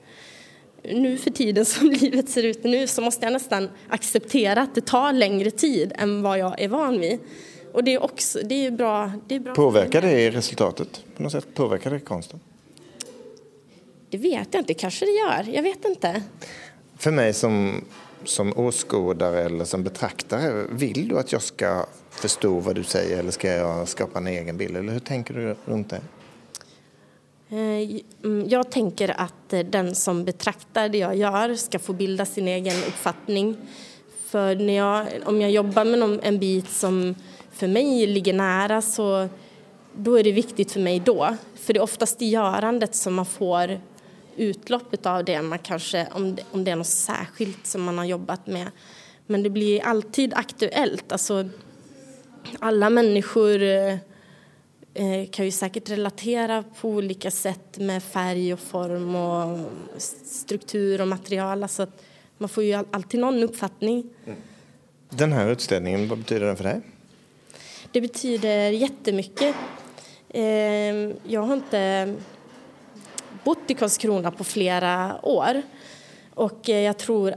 Nu 0.83 1.17
för 1.17 1.29
tiden 1.29 1.65
som 1.65 1.89
livet 2.01 2.29
ser 2.29 2.43
ut 2.43 2.63
nu 2.63 2.87
så 2.87 3.01
måste 3.01 3.25
jag 3.25 3.33
nästan 3.33 3.69
acceptera 3.89 4.61
att 4.61 4.75
det 4.75 4.85
tar 4.85 5.13
längre 5.13 5.51
tid 5.51 5.93
än 5.95 6.21
vad 6.21 6.39
jag 6.39 6.61
är 6.61 6.67
van 6.67 6.99
vid. 6.99 7.19
Och 7.73 7.83
det 7.83 7.93
är 7.93 8.03
också, 8.03 8.39
det 8.43 8.65
är 8.65 8.71
bra. 8.71 9.11
Det 9.27 9.35
är 9.35 9.39
bra 9.39 9.55
Påverkar 9.55 10.01
det 10.01 10.29
resultatet? 10.29 11.03
På 11.17 11.23
något 11.23 11.31
sätt 11.31 11.53
påverkar 11.53 11.91
det 11.91 11.99
konsten? 11.99 12.39
Det 14.09 14.17
vet 14.17 14.53
jag 14.53 14.61
inte, 14.61 14.73
kanske 14.73 15.05
det 15.05 15.11
gör. 15.11 15.55
Jag 15.55 15.63
vet 15.63 15.85
inte. 15.85 16.23
För 16.97 17.11
mig 17.11 17.33
som, 17.33 17.85
som 18.23 18.53
åskådare 18.57 19.43
eller 19.43 19.65
som 19.65 19.83
betraktare, 19.83 20.65
vill 20.69 21.07
du 21.07 21.19
att 21.19 21.31
jag 21.31 21.41
ska 21.41 21.85
förstå 22.09 22.59
vad 22.59 22.75
du 22.75 22.83
säger 22.83 23.19
eller 23.19 23.31
ska 23.31 23.47
jag 23.47 23.87
skapa 23.87 24.19
en 24.19 24.27
egen 24.27 24.57
bild? 24.57 24.77
Eller 24.77 24.93
hur 24.93 24.99
tänker 24.99 25.33
du 25.33 25.55
runt 25.65 25.89
det? 25.89 26.01
Eh, 27.51 28.01
mm, 28.23 28.49
jag 28.49 28.71
tänker 28.71 29.21
att 29.21 29.53
eh, 29.53 29.59
den 29.59 29.95
som 29.95 30.25
betraktar 30.25 30.89
det 30.89 30.97
jag 30.97 31.15
gör 31.15 31.55
ska 31.55 31.79
få 31.79 31.93
bilda 31.93 32.25
sin 32.25 32.47
egen 32.47 32.77
uppfattning. 32.77 33.57
För 34.25 34.55
när 34.55 34.73
jag, 34.73 35.07
om 35.25 35.41
jag 35.41 35.51
jobbar 35.51 35.85
med 35.85 36.19
en 36.23 36.39
bit 36.39 36.69
som 36.69 37.15
för 37.51 37.67
mig 37.67 38.07
ligger 38.07 38.33
nära 38.33 38.81
så 38.81 39.29
då 39.93 40.19
är 40.19 40.23
det 40.23 40.31
viktigt 40.31 40.71
för 40.71 40.79
mig 40.79 40.99
då. 40.99 41.35
För 41.55 41.73
det 41.73 41.79
är 41.79 41.83
oftast 41.83 42.21
i 42.21 42.25
görandet 42.25 42.95
som 42.95 43.13
man 43.13 43.25
får 43.25 43.79
utloppet 44.39 45.05
av 45.05 45.25
det, 45.25 45.41
man 45.41 45.59
kanske, 45.59 46.07
om, 46.11 46.35
det, 46.35 46.43
om 46.51 46.63
det 46.63 46.71
är 46.71 46.75
något 46.75 46.87
särskilt 46.87 47.67
som 47.67 47.83
man 47.83 47.97
har 47.97 48.05
jobbat 48.05 48.47
med. 48.47 48.71
Men 49.25 49.43
det 49.43 49.49
blir 49.49 49.81
alltid 49.81 50.33
aktuellt. 50.33 51.11
Alltså, 51.11 51.49
alla 52.59 52.89
människor 52.89 53.61
eh, 53.61 53.93
eh, 54.93 55.29
kan 55.31 55.45
ju 55.45 55.51
säkert 55.51 55.89
relatera 55.89 56.63
på 56.81 56.89
olika 56.89 57.31
sätt 57.31 57.77
med 57.77 58.03
färg 58.03 58.53
och 58.53 58.59
form 58.59 59.15
och 59.15 59.59
struktur 60.23 61.01
och 61.01 61.07
material. 61.07 61.63
Alltså 61.63 61.87
man 62.37 62.49
får 62.49 62.63
ju 62.63 62.73
alltid 62.91 63.19
någon 63.19 63.43
uppfattning. 63.43 64.09
Den 65.09 65.33
här 65.33 65.49
utställningen, 65.49 66.07
vad 66.07 66.17
betyder 66.17 66.45
den 66.45 66.57
för 66.57 66.63
dig? 66.63 66.81
Det 67.91 68.01
betyder 68.01 68.69
jättemycket. 68.69 69.55
Eh, 70.29 70.43
jag 71.23 71.41
har 71.41 71.53
inte 71.53 72.15
bott 73.43 73.71
i 73.71 73.73
Karlskrona 73.73 74.31
på 74.31 74.43
flera 74.43 75.19
år. 75.23 75.61
Och 76.33 76.69
eh, 76.69 76.79
jag 76.79 76.97
tror 76.97 77.35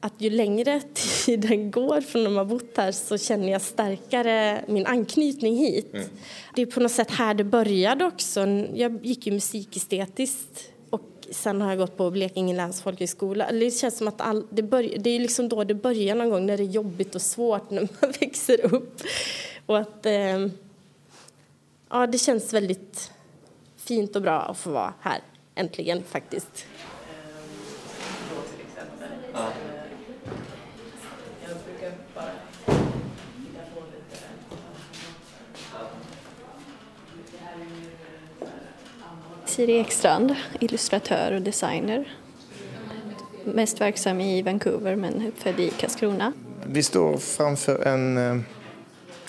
att 0.00 0.14
ju 0.18 0.30
längre 0.30 0.80
tiden 0.94 1.70
går 1.70 2.00
från 2.00 2.24
när 2.24 2.30
man 2.30 2.48
bott 2.48 2.76
här 2.76 2.92
så 2.92 3.18
känner 3.18 3.52
jag 3.52 3.62
starkare 3.62 4.64
min 4.68 4.86
anknytning 4.86 5.56
hit. 5.56 5.94
Mm. 5.94 6.06
Det 6.54 6.62
är 6.62 6.66
på 6.66 6.80
något 6.80 6.92
sätt 6.92 7.10
här 7.10 7.34
det 7.34 7.44
började 7.44 8.04
också. 8.04 8.46
Jag 8.74 9.06
gick 9.06 9.26
ju 9.26 9.32
musikestetiskt 9.32 10.68
och 10.90 11.02
sen 11.30 11.60
har 11.60 11.68
jag 11.68 11.78
gått 11.78 11.96
på 11.96 12.10
Blekinge 12.10 12.56
läns 12.56 12.82
folkhögskola. 12.82 13.52
Det 13.52 13.70
känns 13.70 13.98
som 13.98 14.08
att 14.08 14.20
all, 14.20 14.46
det, 14.50 14.62
börj, 14.62 14.98
det 14.98 15.10
är 15.10 15.20
liksom 15.20 15.48
då 15.48 15.64
det 15.64 15.74
börjar 15.74 16.14
någon 16.14 16.30
gång 16.30 16.46
när 16.46 16.56
det 16.56 16.62
är 16.62 16.66
jobbigt 16.66 17.14
och 17.14 17.22
svårt 17.22 17.70
när 17.70 17.88
man 18.00 18.12
växer 18.20 18.74
upp. 18.74 19.00
Och 19.66 19.78
att, 19.78 20.06
eh, 20.06 20.46
ja, 21.90 22.06
det 22.06 22.18
känns 22.18 22.52
väldigt 22.52 23.12
fint 23.84 24.16
och 24.16 24.22
bra 24.22 24.40
att 24.40 24.58
få 24.58 24.70
vara 24.70 24.94
här, 25.00 25.20
äntligen 25.54 26.02
faktiskt. 26.02 26.66
Siri 39.44 39.78
Ekstrand, 39.78 40.34
illustratör 40.60 41.32
och 41.32 41.42
designer. 41.42 42.16
Mest 43.44 43.80
verksam 43.80 44.20
i 44.20 44.42
Vancouver 44.42 44.96
men 44.96 45.32
född 45.36 45.60
i 45.60 45.70
Karlskrona. 45.70 46.32
Vi 46.66 46.82
står 46.82 47.16
framför 47.16 47.82
en, 47.86 48.16
eh, 48.16 48.42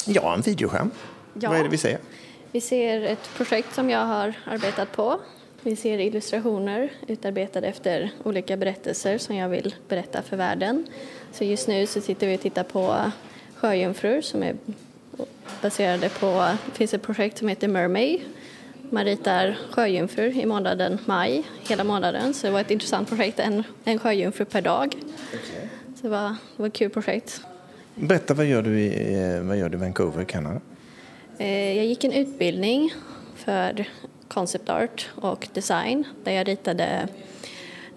ja, 0.05 0.33
en 0.33 0.41
videoskärm. 0.41 0.91
Ja. 1.33 1.50
Vad 1.50 1.60
är 1.60 1.63
det 1.63 1.69
vi 1.69 1.77
ser? 1.77 2.00
Vi 2.53 2.62
ser 2.62 3.01
ett 3.01 3.29
projekt 3.38 3.75
som 3.75 3.89
jag 3.89 4.05
har 4.05 4.33
arbetat 4.45 4.91
på. 4.91 5.19
Vi 5.62 5.75
ser 5.75 5.98
illustrationer 5.98 6.91
utarbetade 7.07 7.67
efter 7.67 8.12
olika 8.24 8.57
berättelser 8.57 9.17
som 9.17 9.36
jag 9.36 9.50
vill 9.50 9.75
berätta 9.88 10.22
för 10.22 10.38
världen. 10.38 10.86
Så 11.31 11.43
just 11.43 11.67
nu 11.67 11.88
så 11.88 12.01
sitter 12.01 12.27
vi 12.27 12.36
och 12.36 12.41
tittar 12.41 12.63
på 12.63 13.12
sjöjungfrur 13.55 14.22
som 14.22 14.43
är 14.43 14.55
baserade 15.62 16.10
på, 16.10 16.48
det 16.65 16.77
finns 16.77 16.93
ett 16.93 17.01
projekt 17.01 17.38
som 17.38 17.48
heter 17.48 17.67
Mermaid 17.67 18.22
man 18.89 19.05
ritar 19.05 19.57
sjöjungfrur 19.72 20.38
i 20.38 20.45
månaden 20.45 21.00
maj, 21.05 21.43
hela 21.69 21.83
månaden. 21.83 22.33
Så 22.33 22.48
det 22.48 22.53
var 22.53 22.62
ett 22.62 22.72
intressant 22.72 23.10
projekt, 23.10 23.39
en, 23.39 23.63
en 23.83 24.00
sjöjungfru 24.00 24.45
per 24.45 24.62
dag. 24.62 24.95
Så 25.95 26.01
det 26.01 26.10
var, 26.10 26.29
det 26.29 26.36
var 26.55 26.67
ett 26.67 26.74
kul 26.74 26.89
projekt. 26.89 27.41
Berätta, 27.95 28.33
vad 28.33 28.45
gör 28.45 28.62
du 28.62 28.79
i, 28.79 29.39
vad 29.43 29.57
gör 29.57 29.69
du 29.69 29.77
i 29.77 29.81
Vancouver, 29.81 30.24
Kanada? 30.24 30.62
Eh, 31.37 31.77
jag 31.77 31.85
gick 31.85 32.03
en 32.03 32.11
utbildning 32.11 32.93
för 33.35 33.85
concept 34.27 34.69
art 34.69 35.09
och 35.15 35.47
design 35.53 36.03
där 36.23 36.31
jag 36.31 36.47
ritade, 36.47 37.07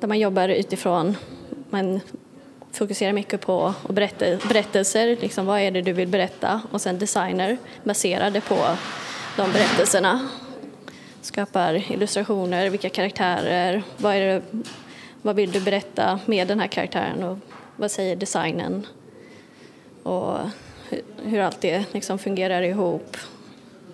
där 0.01 0.09
man 0.09 0.19
jobbar 0.19 0.49
utifrån, 0.49 1.17
man 1.71 2.01
fokuserar 2.73 3.13
mycket 3.13 3.41
på 3.41 3.75
och 3.83 3.95
berättelser, 3.95 5.17
liksom 5.21 5.47
vad 5.47 5.61
är 5.61 5.71
det 5.71 5.83
du 5.83 5.93
vill 5.93 6.09
berätta 6.09 6.61
och 6.71 6.81
sen 6.81 6.99
designer 6.99 7.57
baserade 7.85 8.41
på 8.41 8.77
de 9.37 9.53
berättelserna. 9.53 10.29
Skapar 11.21 11.93
illustrationer, 11.93 12.71
vilka 12.71 12.89
karaktärer, 12.89 13.83
vad, 13.97 14.15
är 14.15 14.21
det, 14.21 14.43
vad 15.23 15.37
vill 15.37 15.53
du 15.53 15.61
berätta 15.61 16.21
med 16.27 16.49
den 16.49 16.61
här 16.61 16.67
karaktären 16.67 17.23
och 17.23 17.39
vad 17.77 17.91
säger 17.91 18.17
designen 18.17 18.87
och 20.03 20.39
hur, 21.23 21.41
allt 21.41 21.61
det 21.61 21.85
liksom 21.93 22.19
fungerar 22.19 22.63
ihop. 22.63 23.17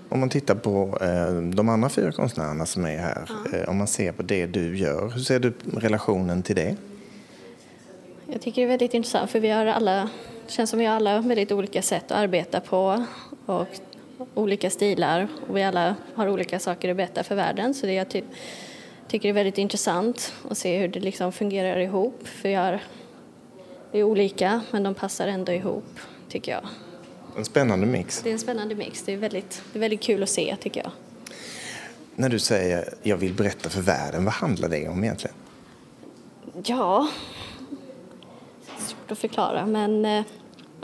Om 0.08 0.20
man 0.20 0.28
tittar 0.28 0.54
på 0.54 0.98
eh, 1.00 1.32
de 1.34 1.68
andra 1.68 1.88
fyra 1.88 2.12
konstnärerna 2.12 2.66
som 2.66 2.84
är 2.84 2.98
här, 2.98 3.28
eh, 3.52 3.68
om 3.68 3.78
man 3.78 3.86
ser 3.86 4.12
på 4.12 4.22
det 4.22 4.46
du 4.46 4.76
gör, 4.76 5.10
hur 5.10 5.20
ser 5.20 5.40
du 5.40 5.52
relationen 5.76 6.42
till 6.42 6.56
det? 6.56 6.76
Jag 8.26 8.40
tycker 8.40 8.62
det 8.62 8.66
är 8.66 8.68
väldigt 8.68 8.94
intressant 8.94 9.30
för 9.30 9.40
vi 9.40 9.50
har 9.50 9.66
alla, 9.66 10.08
det 10.46 10.52
känns 10.52 10.70
som 10.70 10.78
vi 10.78 10.84
har 10.84 10.96
alla 10.96 11.20
väldigt 11.20 11.52
olika 11.52 11.82
sätt 11.82 12.04
att 12.04 12.18
arbeta 12.18 12.60
på 12.60 13.04
och 13.46 13.68
olika 14.34 14.70
stilar 14.70 15.28
och 15.48 15.56
vi 15.56 15.62
alla 15.62 15.96
har 16.14 16.28
olika 16.28 16.58
saker 16.58 16.88
att 16.88 16.96
berätta 16.96 17.24
för 17.24 17.34
världen 17.34 17.74
så 17.74 17.86
det 17.86 17.92
jag 17.92 18.08
ty 18.08 18.22
tycker 19.08 19.28
det 19.28 19.32
är 19.32 19.34
väldigt 19.34 19.58
intressant 19.58 20.32
att 20.50 20.58
se 20.58 20.78
hur 20.78 20.88
det 20.88 21.00
liksom 21.00 21.32
fungerar 21.32 21.78
ihop 21.78 22.28
för 22.28 22.48
vi 22.48 22.54
har, 22.54 22.80
vi 23.92 24.00
är 24.00 24.04
olika 24.04 24.60
men 24.70 24.82
de 24.82 24.94
passar 24.94 25.28
ändå 25.28 25.52
ihop 25.52 25.98
tycker 26.32 26.52
jag. 26.52 26.62
En 27.36 27.44
spännande 27.44 27.86
mix. 27.86 28.22
Det 28.22 28.28
är 28.28 28.32
en 28.32 28.38
spännande 28.38 28.74
mix, 28.74 29.02
det 29.02 29.12
är 29.12 29.16
väldigt, 29.16 29.62
det 29.72 29.78
är 29.78 29.80
väldigt 29.80 30.02
kul 30.02 30.22
att 30.22 30.28
se 30.28 30.56
tycker 30.60 30.82
jag. 30.82 30.92
När 32.14 32.28
du 32.28 32.38
säger 32.38 32.94
jag 33.02 33.16
vill 33.16 33.34
berätta 33.34 33.68
för 33.68 33.80
världen, 33.80 34.24
vad 34.24 34.34
handlar 34.34 34.68
det 34.68 34.88
om 34.88 35.04
egentligen? 35.04 35.36
Ja, 36.64 37.08
svårt 38.78 39.10
att 39.10 39.18
förklara 39.18 39.66
men 39.66 40.04
eh, 40.04 40.22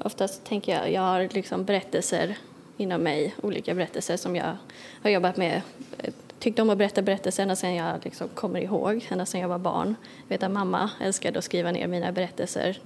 oftast 0.05 0.45
tänker 0.45 0.73
jag, 0.73 0.93
jag 0.93 1.03
har 1.03 1.29
liksom 1.33 1.65
berättelser 1.65 2.39
inom 2.77 3.01
mig, 3.03 3.35
olika 3.43 3.75
berättelser 3.75 4.17
som 4.17 4.37
jag 4.37 4.57
har 5.03 5.11
jobbat 5.11 5.37
med. 5.37 5.63
eh, 5.99 6.13
Tyckt 6.39 6.59
om 6.59 6.71
att 6.71 6.79
berätta 6.79 7.03
berättelser 7.03 7.43
ända 7.43 7.57
sedan 7.57 7.75
jag 7.75 8.05
liksom 8.05 8.29
kommer 8.35 8.61
ihåg, 8.61 9.07
ända 9.11 9.27
sedan 9.27 9.41
jag 9.41 9.49
var 9.49 9.59
barn. 9.59 9.95
Jag 10.23 10.29
vet 10.29 10.43
att 10.43 10.51
mamma 10.51 10.91
älskade 11.01 11.39
att 11.39 11.45
skriva 11.45 11.73
ner 11.73 11.87
mina 11.87 12.13
berättelser 12.13 12.81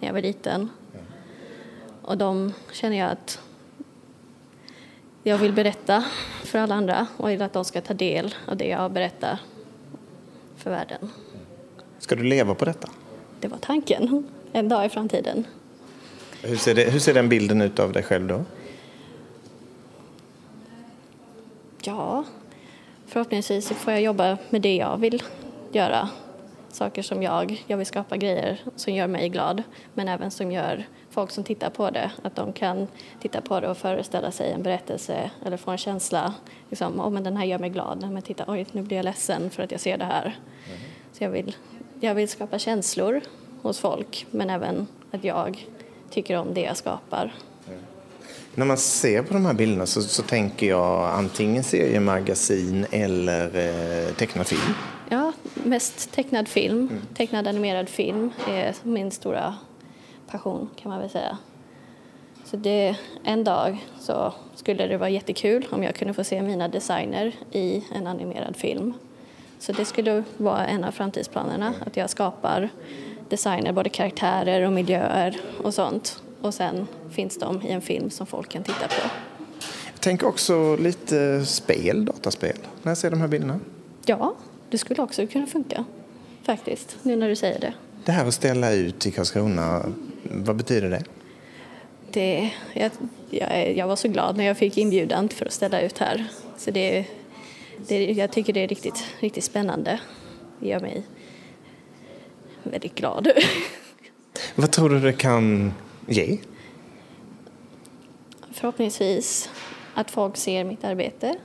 när 0.00 0.08
jag 0.08 0.12
var 0.14 0.20
liten. 0.20 0.68
Och 2.02 2.18
de 2.18 2.52
känner 2.72 2.98
jag 2.98 3.10
att 3.10 3.40
jag 5.22 5.38
vill 5.38 5.52
berätta 5.52 6.04
för 6.44 6.58
alla 6.58 6.74
andra 6.74 7.06
och 7.16 7.30
vill 7.30 7.42
att 7.42 7.52
de 7.52 7.64
ska 7.64 7.80
ta 7.80 7.94
del 7.94 8.34
av 8.48 8.56
det 8.56 8.68
jag 8.68 8.92
berättar 8.92 9.38
för 10.56 10.70
världen. 10.70 11.10
Ska 11.98 12.14
du 12.14 12.22
leva 12.22 12.54
på 12.54 12.64
detta? 12.64 12.88
Det 13.40 13.48
var 13.48 13.58
tanken, 13.58 14.26
en 14.52 14.68
dag 14.68 14.86
i 14.86 14.88
framtiden. 14.88 15.44
Hur 16.42 16.56
ser, 16.56 16.74
det, 16.74 16.90
hur 16.90 16.98
ser 16.98 17.14
den 17.14 17.28
bilden 17.28 17.62
ut 17.62 17.78
av 17.78 17.92
dig 17.92 18.02
själv 18.02 18.26
då? 18.26 18.44
Ja, 21.82 22.24
förhoppningsvis 23.06 23.68
får 23.68 23.92
jag 23.92 24.02
jobba 24.02 24.38
med 24.50 24.62
det 24.62 24.76
jag 24.76 24.98
vill 24.98 25.22
göra. 25.72 26.08
Saker 26.68 27.02
som 27.02 27.22
jag, 27.22 27.64
jag 27.66 27.76
vill 27.76 27.86
skapa 27.86 28.16
grejer 28.16 28.60
som 28.76 28.94
gör 28.94 29.06
mig 29.06 29.28
glad 29.28 29.62
men 29.94 30.08
även 30.08 30.30
som 30.30 30.52
gör 30.52 30.86
folk 31.12 31.30
som 31.30 31.44
tittar 31.44 31.70
på 31.70 31.90
det 31.90 32.10
att 32.22 32.36
de 32.36 32.52
kan 32.52 32.86
titta 33.20 33.40
på 33.40 33.60
det 33.60 33.68
och 33.68 33.76
föreställa 33.76 34.30
sig 34.30 34.52
en 34.52 34.62
berättelse 34.62 35.30
eller 35.46 35.56
få 35.56 35.70
en 35.70 35.78
känsla. 35.78 36.34
Liksom, 36.70 37.00
oh, 37.00 37.10
men 37.10 37.24
den 37.24 37.36
här 37.36 37.44
gör 37.44 37.58
mig 37.58 37.70
glad. 37.70 38.10
Men 38.12 38.22
titta, 38.22 38.44
oj, 38.48 38.66
nu 38.72 38.82
blir 38.82 38.96
jag 38.96 39.04
ledsen 39.04 39.50
för 39.50 39.62
att 39.62 39.70
jag 39.70 39.80
ser 39.80 39.98
det 39.98 40.04
här. 40.04 40.38
Så 41.12 41.24
jag 41.24 41.30
vill, 41.30 41.56
jag 42.00 42.14
vill 42.14 42.28
skapa 42.28 42.58
känslor 42.58 43.20
hos 43.62 43.78
folk 43.78 44.26
men 44.30 44.50
även 44.50 44.86
att 45.10 45.24
jag 45.24 45.66
tycker 46.10 46.36
om 46.36 46.54
det 46.54 46.60
jag 46.60 46.76
skapar. 46.76 47.34
När 48.54 48.66
man 48.66 48.78
ser 48.78 49.22
på 49.22 49.34
de 49.34 49.46
här 49.46 49.54
bilderna 49.54 49.86
så, 49.86 50.02
så 50.02 50.22
tänker 50.22 50.66
jag 50.66 51.10
antingen 51.10 51.64
seriemagasin 51.64 52.86
eller 52.90 53.56
eh, 53.56 54.14
tecknad 54.14 54.46
film. 54.46 54.74
Ja, 55.08 55.32
mest 55.54 56.12
tecknad 56.12 56.48
film. 56.48 56.90
Tecknad 57.14 57.46
animerad 57.46 57.88
film 57.88 58.30
är 58.48 58.74
min 58.82 59.10
stora 59.10 59.54
passion 60.32 60.70
kan 60.76 60.90
man 60.90 61.00
väl 61.00 61.10
säga. 61.10 61.38
Så 62.44 62.56
det, 62.56 62.96
en 63.24 63.44
dag 63.44 63.86
så 63.98 64.34
skulle 64.54 64.86
det 64.86 64.96
vara 64.96 65.10
jättekul 65.10 65.66
om 65.70 65.82
jag 65.82 65.94
kunde 65.94 66.14
få 66.14 66.24
se 66.24 66.42
mina 66.42 66.68
designer 66.68 67.32
i 67.50 67.84
en 67.94 68.06
animerad 68.06 68.56
film. 68.56 68.94
Så 69.58 69.72
det 69.72 69.84
skulle 69.84 70.24
vara 70.36 70.66
en 70.66 70.84
av 70.84 70.92
framtidsplanerna, 70.92 71.74
att 71.86 71.96
jag 71.96 72.10
skapar 72.10 72.68
designer, 73.28 73.72
både 73.72 73.88
karaktärer 73.88 74.66
och 74.66 74.72
miljöer 74.72 75.36
och 75.62 75.74
sånt. 75.74 76.22
Och 76.40 76.54
sen 76.54 76.86
finns 77.10 77.38
de 77.38 77.62
i 77.62 77.70
en 77.70 77.80
film 77.80 78.10
som 78.10 78.26
folk 78.26 78.48
kan 78.48 78.62
titta 78.62 78.88
på. 78.88 79.10
Jag 79.92 80.00
tänker 80.00 80.26
också 80.26 80.76
lite 80.76 81.46
spel, 81.46 82.04
dataspel, 82.04 82.56
när 82.82 82.90
jag 82.90 82.98
ser 82.98 83.10
de 83.10 83.20
här 83.20 83.28
bilderna. 83.28 83.60
Ja, 84.06 84.34
det 84.70 84.78
skulle 84.78 85.02
också 85.02 85.26
kunna 85.26 85.46
funka 85.46 85.84
faktiskt, 86.42 86.96
nu 87.02 87.16
när 87.16 87.28
du 87.28 87.36
säger 87.36 87.60
det. 87.60 87.74
Det 88.04 88.12
här 88.12 88.26
att 88.26 88.34
ställa 88.34 88.72
ut 88.72 89.06
i 89.06 89.10
Karlskrona, 89.10 89.92
vad 90.22 90.56
betyder 90.56 90.90
det? 90.90 91.04
Det, 92.10 92.50
jag, 92.74 92.90
jag, 93.30 93.76
jag 93.76 93.86
var 93.86 93.96
så 93.96 94.08
glad 94.08 94.36
när 94.36 94.44
jag 94.44 94.58
fick 94.58 94.78
inbjudan 94.78 95.28
för 95.28 95.46
att 95.46 95.52
ställa 95.52 95.80
ut 95.80 95.98
här. 95.98 96.26
Så 96.56 96.70
det, 96.70 97.06
det, 97.88 98.12
jag 98.12 98.32
tycker 98.32 98.52
det 98.52 98.60
är 98.60 98.68
riktigt, 98.68 99.04
riktigt 99.20 99.44
spännande. 99.44 100.00
Det 100.60 100.68
gör 100.68 100.80
mig 100.80 101.02
väldigt 102.62 102.94
glad. 102.94 103.28
Vad 104.54 104.70
tror 104.70 104.90
du 104.90 105.00
det 105.00 105.12
kan 105.12 105.74
ge? 106.06 106.38
Förhoppningsvis 108.50 109.50
att 109.94 110.10
folk 110.10 110.36
ser 110.36 110.64
mitt 110.64 110.84
arbete 110.84 111.36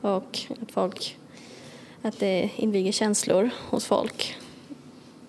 och 0.00 0.38
att, 0.62 0.72
folk, 0.72 1.18
att 2.02 2.18
det 2.18 2.50
inviger 2.56 2.92
känslor 2.92 3.50
hos 3.70 3.86
folk. 3.86 4.36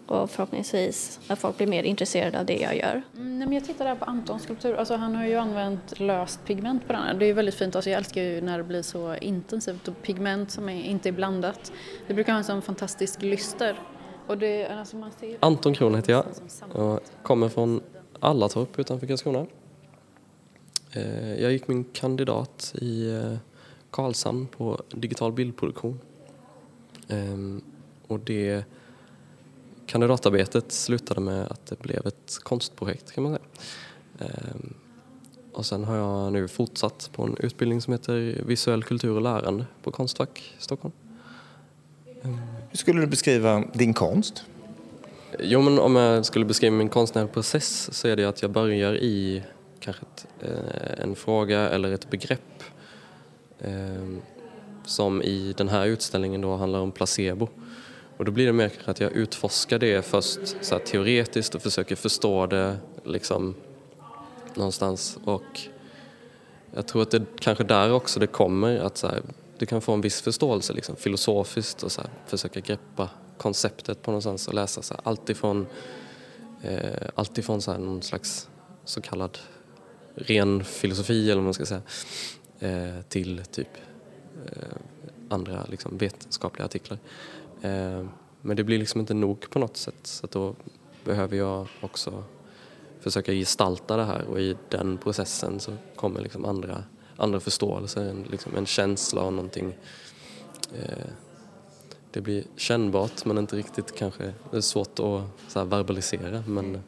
Och 0.08 0.30
förhoppningsvis 0.30 1.20
att 1.28 1.40
folk 1.40 1.58
blir 1.58 1.68
mer 1.68 1.84
intresserade 1.84 2.40
av 2.40 2.46
det 2.46 2.58
jag 2.58 2.76
gör. 2.78 3.02
Mm, 3.16 3.40
nej, 3.40 3.48
men 3.48 3.52
jag 3.54 3.66
tittar 3.66 3.86
där 3.86 3.96
på 3.96 4.06
Antons 4.06 4.44
skulptur. 4.44 4.76
Alltså, 4.76 4.96
han 4.96 5.16
har 5.16 5.26
ju 5.26 5.36
använt 5.36 6.00
löst 6.00 6.46
pigment 6.46 6.88
på 6.88 6.94
den 6.94 7.02
här. 7.02 7.14
Det 7.14 7.26
är 7.26 7.28
ju 7.28 7.34
väldigt 7.34 7.56
fint. 7.56 7.76
Alltså, 7.76 7.90
jag 7.90 7.98
älskar 7.98 8.22
ju 8.22 8.42
när 8.42 8.58
det 8.58 8.64
blir 8.64 8.82
så 8.82 9.16
intensivt 9.16 9.88
och 9.88 10.02
pigment 10.02 10.52
som 10.52 10.70
är, 10.70 10.84
inte 10.84 11.10
är 11.10 11.14
blandat. 11.14 11.72
Det 12.08 12.14
brukar 12.14 12.34
ha 12.34 12.38
en 12.38 12.44
sån 12.44 12.62
fantastisk 12.62 13.22
lyster. 13.22 13.80
Och 14.28 14.38
det, 14.38 14.68
alltså, 14.68 14.96
man 14.96 15.12
ser... 15.20 15.38
Anton 15.40 15.74
Kron 15.74 15.96
heter 15.96 16.14
jag 16.14 16.26
och 16.74 17.00
kommer 17.24 17.50
från 17.50 17.82
Allatorp 18.20 18.80
utanför 18.80 19.08
Karlskrona. 19.08 19.46
Eh, 20.92 21.34
Jag 21.42 21.52
gick 21.52 21.68
min 21.68 21.84
kandidat 21.84 22.74
i 22.78 23.10
eh, 23.12 23.38
Karlshamn 23.92 24.48
på 24.48 24.82
digital 24.90 25.32
bildproduktion. 25.32 26.00
Ehm, 27.08 27.62
Och 28.08 28.20
det 28.20 28.66
kandidatarbetet 29.86 30.72
slutade 30.72 31.22
med 31.22 31.48
att 31.48 31.66
det 31.66 31.80
blev 31.80 32.08
ett 32.08 32.38
konstprojekt 32.44 33.12
kan 33.12 33.24
man 33.24 33.32
säga. 33.34 33.46
Ehm, 34.20 34.74
Och 35.54 35.66
sen 35.66 35.84
har 35.84 35.96
jag 35.96 36.34
nu 36.34 36.48
fortsatt 36.48 37.10
på 37.14 37.24
en 37.24 37.38
utbildning 37.40 37.82
som 37.82 37.94
heter 37.94 38.42
visuell 38.46 38.84
kultur 38.84 39.16
och 39.16 39.22
lärande 39.22 39.66
på 39.84 39.92
Konstfack 39.92 40.54
i 40.60 40.62
Stockholm. 40.62 40.94
Hur 42.70 42.78
skulle 42.78 43.02
du 43.02 43.08
beskriva 43.08 43.64
din 43.74 43.94
konst? 43.94 44.44
Jo, 45.40 45.62
men 45.62 45.80
om 45.80 45.96
jag 45.96 46.26
skulle 46.26 46.46
beskriva 46.46 46.76
min 46.76 46.90
konstnärliga 46.90 47.34
process 47.34 47.94
så 47.94 48.08
är 48.08 48.16
det 48.16 48.26
att 48.26 48.42
jag 48.42 48.52
börjar 48.52 48.96
i 48.96 49.44
kanske 49.80 50.02
ett, 50.06 50.28
eh, 50.40 51.04
en 51.04 51.16
fråga 51.16 51.70
eller 51.70 51.92
ett 51.92 52.10
begrepp 52.10 52.64
eh, 53.60 54.10
som 54.86 55.22
i 55.22 55.54
den 55.58 55.70
här 55.70 55.86
utställningen 55.86 56.42
då 56.42 56.56
handlar 56.56 56.80
om 56.80 56.92
placebo. 56.92 57.48
Och 58.18 58.26
då 58.26 58.32
blir 58.32 58.46
det 58.46 58.54
mer 58.54 58.72
att 58.86 59.00
jag 59.00 59.12
utforskar 59.12 59.80
det 59.80 60.06
först 60.06 60.40
så 60.62 60.76
här, 60.76 60.86
teoretiskt 60.86 61.56
och 61.56 61.62
försöker 61.62 61.96
förstå 61.96 62.46
det 62.46 62.78
liksom 63.04 63.56
någonstans 64.56 65.18
och 65.24 65.62
jag 66.76 66.88
tror 66.88 67.02
att 67.02 67.12
det 67.12 67.26
kanske 67.40 67.64
där 67.64 67.94
också 67.94 68.20
det 68.20 68.28
kommer 68.28 68.78
att 68.78 68.98
så 68.98 69.08
här, 69.08 69.22
du 69.58 69.66
kan 69.66 69.82
få 69.82 69.94
en 69.94 70.02
viss 70.02 70.22
förståelse 70.22 70.74
liksom, 70.74 70.96
filosofiskt 70.96 71.84
och 71.84 71.92
så 71.92 72.02
här, 72.02 72.10
försöka 72.28 72.60
greppa 72.60 73.10
konceptet 73.38 74.02
på 74.02 74.12
någonstans 74.12 74.48
och 74.48 74.54
läsa 74.54 74.82
så 74.82 74.94
här, 74.94 75.02
allt 75.04 75.30
ifrån, 75.30 75.68
eh, 76.62 77.10
allt 77.16 77.38
ifrån 77.38 77.62
så 77.62 77.72
här, 77.72 77.80
någon 77.80 78.02
slags 78.02 78.50
så 78.86 79.02
kallad 79.02 79.38
ren 80.16 80.64
filosofi 80.64 81.26
eller 81.26 81.36
vad 81.36 81.44
man 81.44 81.54
ska 81.54 81.66
säga 81.66 81.82
eh, 82.60 83.02
till 83.10 83.44
typ 83.52 83.78
eh, 84.46 84.78
andra 85.30 85.66
liksom, 85.70 85.98
vetenskapliga 85.98 86.66
artiklar. 86.66 87.00
Eh, 87.64 88.06
men 88.42 88.58
det 88.58 88.64
blir 88.64 88.80
liksom 88.80 89.00
inte 89.02 89.14
nog 89.14 89.50
på 89.50 89.60
något 89.60 89.78
sätt 89.78 90.00
så 90.04 90.28
då 90.28 90.56
behöver 91.04 91.38
jag 91.38 91.68
också 91.82 92.24
försöka 93.00 93.34
gestalta 93.34 93.98
det 93.98 94.04
här 94.04 94.26
och 94.26 94.40
i 94.40 94.58
den 94.70 94.98
processen 94.98 95.60
så 95.60 95.72
kommer 95.96 96.22
liksom 96.22 96.46
andra, 96.46 96.84
andra 97.16 97.40
förståelser, 97.40 98.02
en, 98.10 98.24
liksom 98.32 98.56
en 98.56 98.66
känsla 98.66 99.22
och 99.22 99.34
någonting. 99.34 99.76
Eh, 100.76 101.08
det 102.12 102.22
blir 102.22 102.44
kännbart 102.56 103.26
men 103.26 103.38
inte 103.38 103.56
riktigt 103.56 103.96
kanske, 103.96 104.34
det 104.52 104.58
är 104.58 104.62
svårt 104.62 105.00
att 105.00 105.24
så 105.48 105.60
här, 105.60 105.66
verbalisera 105.66 106.44
men 106.48 106.84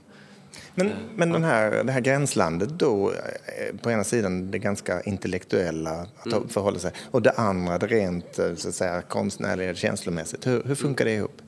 men, 0.76 0.92
men 1.16 1.32
den 1.32 1.44
här, 1.44 1.84
det 1.84 1.92
här 1.92 2.02
gränslandet 2.02 2.70
då, 2.70 3.12
eh, 3.12 3.76
på 3.82 3.92
ena 3.92 4.04
sidan 4.04 4.52
det 4.52 4.60
ganska 4.60 5.02
intellektuella 5.02 5.92
att 5.92 6.26
Mm. 6.34 6.48
förhålla 6.48 6.80
sig 6.80 6.92
och 7.12 7.22
det 7.22 7.32
andra 7.32 7.78
det 7.78 7.88
rent 7.88 8.40
eh, 8.40 8.56
så 8.56 8.70
att 8.70 8.76
säga, 8.76 9.02
konstnärliga 9.02 9.76
känslomässigt. 9.76 10.48
Hur, 10.48 10.64
hur 10.64 10.76
funkar 10.76 11.06
det 11.06 11.14
ihop? 11.14 11.42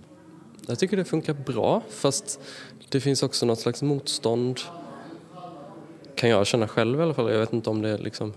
Jag 0.67 0.79
tycker 0.79 0.97
det 0.97 1.05
funkar 1.05 1.33
bra 1.33 1.81
fast 1.89 2.39
det 2.89 3.01
finns 3.01 3.23
också 3.23 3.45
något 3.45 3.59
slags 3.59 3.81
motstånd 3.81 4.59
kan 6.15 6.29
jag 6.29 6.47
känna 6.47 6.67
själv 6.67 6.99
i 6.99 7.03
alla 7.03 7.13
fall. 7.13 7.31
Jag 7.31 7.39
vet 7.39 7.53
inte 7.53 7.69
om 7.69 7.81
det 7.81 7.97
liksom 7.97 8.33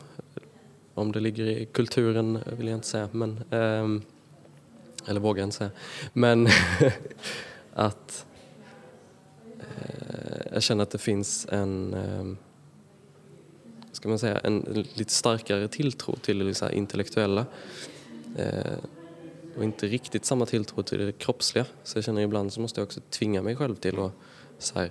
om 0.94 1.12
det 1.12 1.20
ligger 1.20 1.44
i 1.44 1.66
kulturen 1.72 2.38
vill 2.59 2.68
jag 2.68 2.76
inte 2.76 2.87
säga 2.87 3.09
men 3.12 3.44
ehm, 3.50 4.03
eller 5.07 5.20
vågar 5.20 5.40
jag 5.40 5.46
inte 5.46 5.57
säga. 5.57 5.70
Men 6.12 6.48
att 7.74 8.26
eh, 8.26 8.29
Eh, 9.60 10.52
jag 10.52 10.62
känner 10.62 10.82
att 10.82 10.90
det 10.90 10.98
finns 10.98 11.46
en 11.50 11.94
ehm, 11.94 12.36
ska 13.92 14.08
man 14.08 14.18
säga, 14.18 14.38
en 14.38 14.86
lite 14.94 15.12
starkare 15.12 15.68
tilltro 15.68 16.16
till 16.16 16.38
det 16.38 16.54
så 16.54 16.70
intellektuella. 16.70 17.46
Eh, 18.36 18.78
och 19.56 19.64
inte 19.64 19.86
riktigt 19.86 20.24
samma 20.24 20.46
tilltro 20.46 20.82
till 20.82 20.98
det 20.98 21.12
kroppsliga. 21.12 21.66
Så 21.84 21.98
jag 21.98 22.04
känner 22.04 22.22
ibland 22.22 22.52
så 22.52 22.60
måste 22.60 22.80
jag 22.80 22.86
också 22.86 23.00
tvinga 23.10 23.42
mig 23.42 23.56
själv 23.56 23.74
till 23.74 23.98
att 23.98 24.12
så 24.58 24.78
här, 24.78 24.90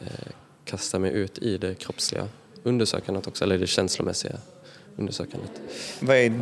eh, 0.00 0.32
kasta 0.64 0.98
mig 0.98 1.12
ut 1.12 1.38
i 1.38 1.58
det 1.58 1.74
kroppsliga 1.74 2.28
undersökandet 2.62 3.26
också, 3.26 3.44
eller 3.44 3.58
det 3.58 3.66
känslomässiga 3.66 4.36
undersökandet. 4.96 5.50
Vad 6.00 6.16
är 6.16 6.32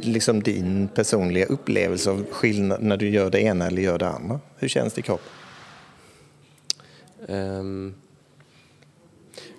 liksom 0.00 0.42
din 0.42 0.88
personliga 0.88 1.46
upplevelse 1.46 2.10
av 2.10 2.24
skillnad 2.30 2.82
när 2.82 2.96
du 2.96 3.08
gör 3.08 3.30
det 3.30 3.40
ena 3.40 3.66
eller 3.66 3.82
gör 3.82 3.98
det 3.98 4.08
andra? 4.08 4.40
Hur 4.56 4.68
känns 4.68 4.92
det 4.92 4.98
i 4.98 5.02
kroppen? 5.02 5.41
Ehm, 7.28 7.94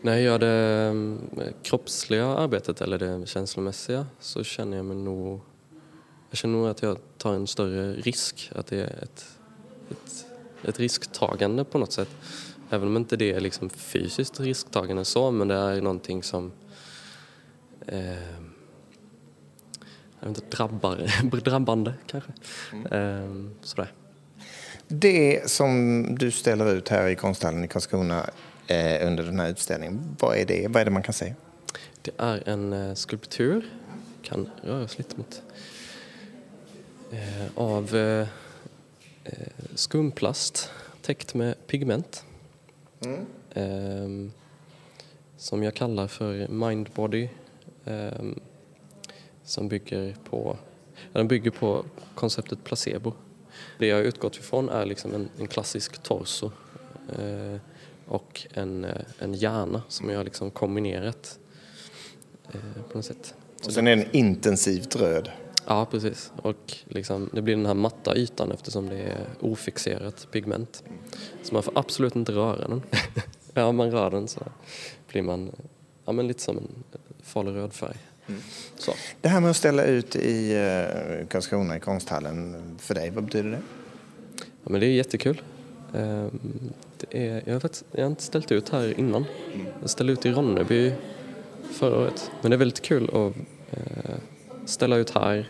när 0.02 0.14
jag 0.14 0.22
gör 0.22 0.40
det 0.40 0.90
um, 0.90 1.30
kroppsliga 1.64 2.26
arbetet 2.26 2.82
eller 2.82 3.00
det 3.00 3.28
känslomässiga 3.28 4.08
så 4.20 4.44
känner 4.44 4.78
jag 4.78 4.86
mig 4.86 4.98
nog 4.98 5.42
jag 6.34 6.38
känner 6.38 6.58
nog 6.58 6.68
att 6.68 6.82
jag 6.82 6.98
tar 7.18 7.34
en 7.34 7.48
större 7.48 7.94
risk, 7.94 8.52
att 8.56 8.68
det 8.68 8.78
är 8.78 9.04
ett, 9.04 9.38
ett, 9.92 10.26
ett 10.64 10.80
risktagande 10.80 11.64
på 11.64 11.78
något 11.78 11.92
sätt. 11.92 12.10
Även 12.70 12.88
om 12.88 12.98
inte 12.98 13.16
det 13.16 13.32
är 13.32 13.40
liksom 13.40 13.70
fysiskt 13.70 14.40
risktagande 14.40 15.06
så, 15.06 15.32
men 15.32 15.48
det 15.48 15.56
är 15.56 15.82
någonting 15.82 16.24
som 16.24 16.52
eh, 17.88 18.14
jag 20.20 20.28
vet 20.28 20.38
inte, 20.38 20.58
drabbar, 20.58 21.42
drabbande 21.44 21.94
kanske. 22.08 22.32
Eh, 22.98 23.30
sådär. 23.62 23.92
Det 24.96 25.50
som 25.50 26.06
du 26.20 26.32
ställer 26.32 26.74
ut 26.74 26.90
här 26.90 27.08
i 27.08 27.16
konsthallen 27.16 27.64
i 27.64 27.68
Karlskrona 27.68 28.30
eh, 28.68 29.08
under 29.08 29.24
den 29.24 29.40
här 29.40 29.50
utställningen, 29.50 30.16
vad 30.20 30.38
är 30.38 30.46
det? 30.46 30.68
Vad 30.68 30.82
är 30.82 30.86
det 30.86 30.92
man 30.92 31.04
kan 31.04 31.14
se? 31.14 31.34
Det 32.02 32.12
är 32.18 32.50
en 32.50 32.74
eh, 32.74 32.94
skulptur, 32.94 33.66
kan 34.22 34.50
röras 34.62 34.98
lite 34.98 35.18
mot, 35.18 35.42
eh, 37.12 37.46
av 37.56 37.96
eh, 37.96 38.28
eh, 39.24 39.48
skumplast 39.76 40.70
täckt 41.02 41.34
med 41.34 41.68
pigment. 41.68 42.26
Ehm, 43.54 44.32
som 45.38 45.64
jag 45.64 45.74
kallar 45.74 46.08
för 46.08 46.48
Mindbody. 46.48 47.30
som 49.44 49.68
bygger 49.68 50.16
på, 50.30 50.58
den 51.14 51.28
bygger 51.28 51.52
på 51.52 51.86
konceptet 52.16 52.64
placebo. 52.64 53.14
Det 53.78 53.88
jag 53.88 53.96
har 53.96 54.04
utgått 54.04 54.38
ifrån 54.38 54.70
är 54.70 54.86
liksom 54.86 55.14
en, 55.14 55.30
en 55.40 55.48
klassisk 55.48 56.04
torso 56.04 56.52
eh, 57.20 57.60
och 58.06 58.48
en, 58.54 58.86
eh, 58.86 59.02
en 59.20 59.34
hjärna 59.34 59.82
som 59.88 60.10
jag 60.10 60.18
har 60.18 60.24
liksom 60.24 60.52
kombinerat 60.52 61.40
eh, 62.54 62.84
på 62.92 62.98
något 62.98 63.06
sätt. 63.06 63.34
Och 63.66 63.74
sen 63.74 63.88
är 63.88 63.96
den 63.96 64.06
intensivt 64.12 64.96
röd. 64.96 65.32
Ja, 65.68 65.86
precis. 65.86 66.32
Och 66.42 66.78
liksom, 66.86 67.30
det 67.34 67.42
blir 67.42 67.56
den 67.56 67.66
här 67.66 67.74
matta 67.74 68.16
ytan 68.16 68.52
eftersom 68.52 68.90
det 68.90 68.98
är 68.98 69.26
ofixerat 69.40 70.28
pigment. 70.32 70.84
Så 71.44 71.54
man 71.54 71.64
får 71.64 71.80
absolut 71.80 72.16
inte 72.16 72.32
röra 72.32 72.68
den. 72.68 72.82
ja, 73.54 73.66
om 73.66 73.76
man 73.76 73.92
rör 73.92 74.12
den 74.12 74.28
så 74.28 74.42
blir 75.08 75.22
man 75.22 75.52
ja, 76.06 76.12
men 76.12 76.28
lite 76.28 76.42
som 76.42 76.58
en 76.58 76.84
farlig 77.22 77.56
röd 77.56 77.74
färg. 77.74 77.98
Så. 78.78 78.94
Det 79.22 79.30
här 79.30 79.40
med 79.42 79.50
att 79.50 79.56
ställa 79.58 79.84
ut 79.84 80.16
i 80.16 80.54
eh, 80.54 81.28
Karlskrona 81.28 81.78
i 81.78 81.80
konsthallen, 81.80 82.56
för 82.80 82.96
dig, 82.96 83.10
vad 83.10 83.24
betyder 83.24 83.50
det? 83.50 83.62
Ja, 84.38 84.70
men 84.70 84.80
det 84.80 84.88
är 84.88 84.92
jättekul. 84.92 85.42
Ehm, 85.96 86.40
Det 86.98 87.28
är, 87.28 87.44
jag, 87.46 87.54
har 87.54 87.60
faktiskt, 87.60 87.86
jag 87.92 88.04
har 88.04 88.10
inte 88.10 88.24
ställt 88.24 88.52
ut 88.52 88.70
här 88.70 89.00
innan. 89.00 89.26
Jag 89.82 89.90
ställde 89.90 90.14
ut 90.14 90.26
i 90.26 90.32
Ronneby 90.32 90.94
förra 91.74 92.00
året. 92.00 92.32
Men 92.42 92.52
det 92.52 92.56
är 92.56 92.58
väldigt 92.58 92.82
kul 92.82 93.04
att 93.04 93.36
eh, 93.78 94.16
ställa 94.66 94.96
ut 94.96 95.10
här. 95.10 95.50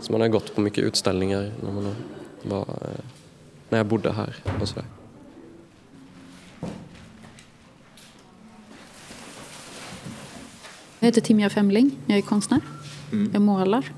Så 0.00 0.12
man 0.12 0.20
har 0.20 0.28
gått 0.28 0.54
på 0.54 0.60
mycket 0.60 0.84
utställningar 0.84 1.52
när, 1.62 1.72
man 1.72 1.94
var, 2.42 2.60
eh, 2.60 3.04
när 3.68 3.78
jag 3.78 3.86
bodde 3.86 4.12
här 4.12 4.36
och 4.60 4.68
sådär. 4.68 4.84
Jag 11.06 11.08
heter 11.08 11.20
Timja 11.20 11.50
Femling, 11.50 11.98
jag 12.06 12.18
är 12.18 12.22
konstnär. 12.22 12.60
Jag 13.32 13.42
målar. 13.42 13.92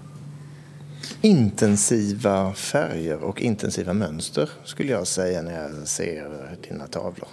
Intensiva 1.20 2.52
färger 2.52 3.18
och 3.24 3.42
intensiva 3.42 3.92
mönster 3.94 4.50
skulle 4.64 4.92
jag 4.92 5.06
säga 5.06 5.42
när 5.42 5.62
jag 5.62 5.88
ser 5.88 6.56
dina 6.68 6.86
tavlor. 6.86 7.28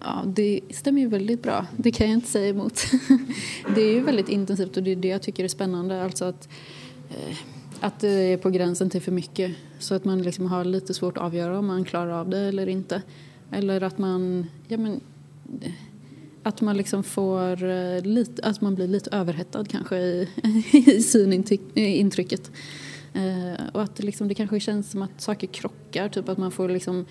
Ja, 0.00 0.22
det 0.26 0.60
stämmer 0.70 1.00
ju 1.00 1.08
väldigt 1.08 1.42
bra. 1.42 1.66
Det 1.76 1.92
kan 1.92 2.06
jag 2.06 2.14
inte 2.14 2.28
säga 2.28 2.48
emot. 2.48 2.82
Det 3.74 3.80
är 3.80 3.92
ju 3.92 4.00
väldigt 4.00 4.28
intensivt 4.28 4.76
och 4.76 4.82
det 4.82 4.90
är 4.90 4.96
det 4.96 5.08
jag 5.08 5.22
tycker 5.22 5.44
är 5.44 5.48
spännande. 5.48 6.04
Alltså 6.04 6.24
att, 6.24 6.48
eh, 7.10 7.36
att 7.80 8.00
det 8.00 8.08
är 8.08 8.36
på 8.36 8.50
gränsen 8.50 8.90
till 8.90 9.02
för 9.02 9.12
mycket. 9.12 9.52
Så 9.78 9.94
att 9.94 10.04
man 10.04 10.22
liksom 10.22 10.46
har 10.46 10.64
lite 10.64 10.94
svårt 10.94 11.16
att 11.16 11.24
avgöra 11.24 11.58
om 11.58 11.66
man 11.66 11.84
klarar 11.84 12.10
av 12.20 12.28
det 12.28 12.38
eller 12.38 12.68
inte. 12.68 13.02
Eller 13.50 13.80
att 13.80 13.98
man, 13.98 14.46
ja 14.68 14.78
men, 14.78 15.00
att 16.42 16.60
man 16.60 16.76
liksom 16.76 17.02
får 17.02 17.64
eh, 17.64 18.00
lite, 18.00 18.42
att 18.42 18.60
man 18.60 18.74
blir 18.74 18.88
lite 18.88 19.10
överhettad 19.10 19.64
kanske 19.64 19.96
i, 19.96 20.28
i 20.72 21.02
synintrycket. 21.02 22.50
Eh, 23.14 23.52
eh, 23.52 23.60
och 23.72 23.82
att 23.82 23.96
det, 23.96 24.02
liksom, 24.02 24.28
det 24.28 24.34
kanske 24.34 24.60
känns 24.60 24.90
som 24.90 25.02
att 25.02 25.20
saker 25.20 25.46
krockar, 25.46 26.08
typ 26.08 26.28
att 26.28 26.38
man 26.38 26.50
får 26.50 26.68
liksom 26.68 27.06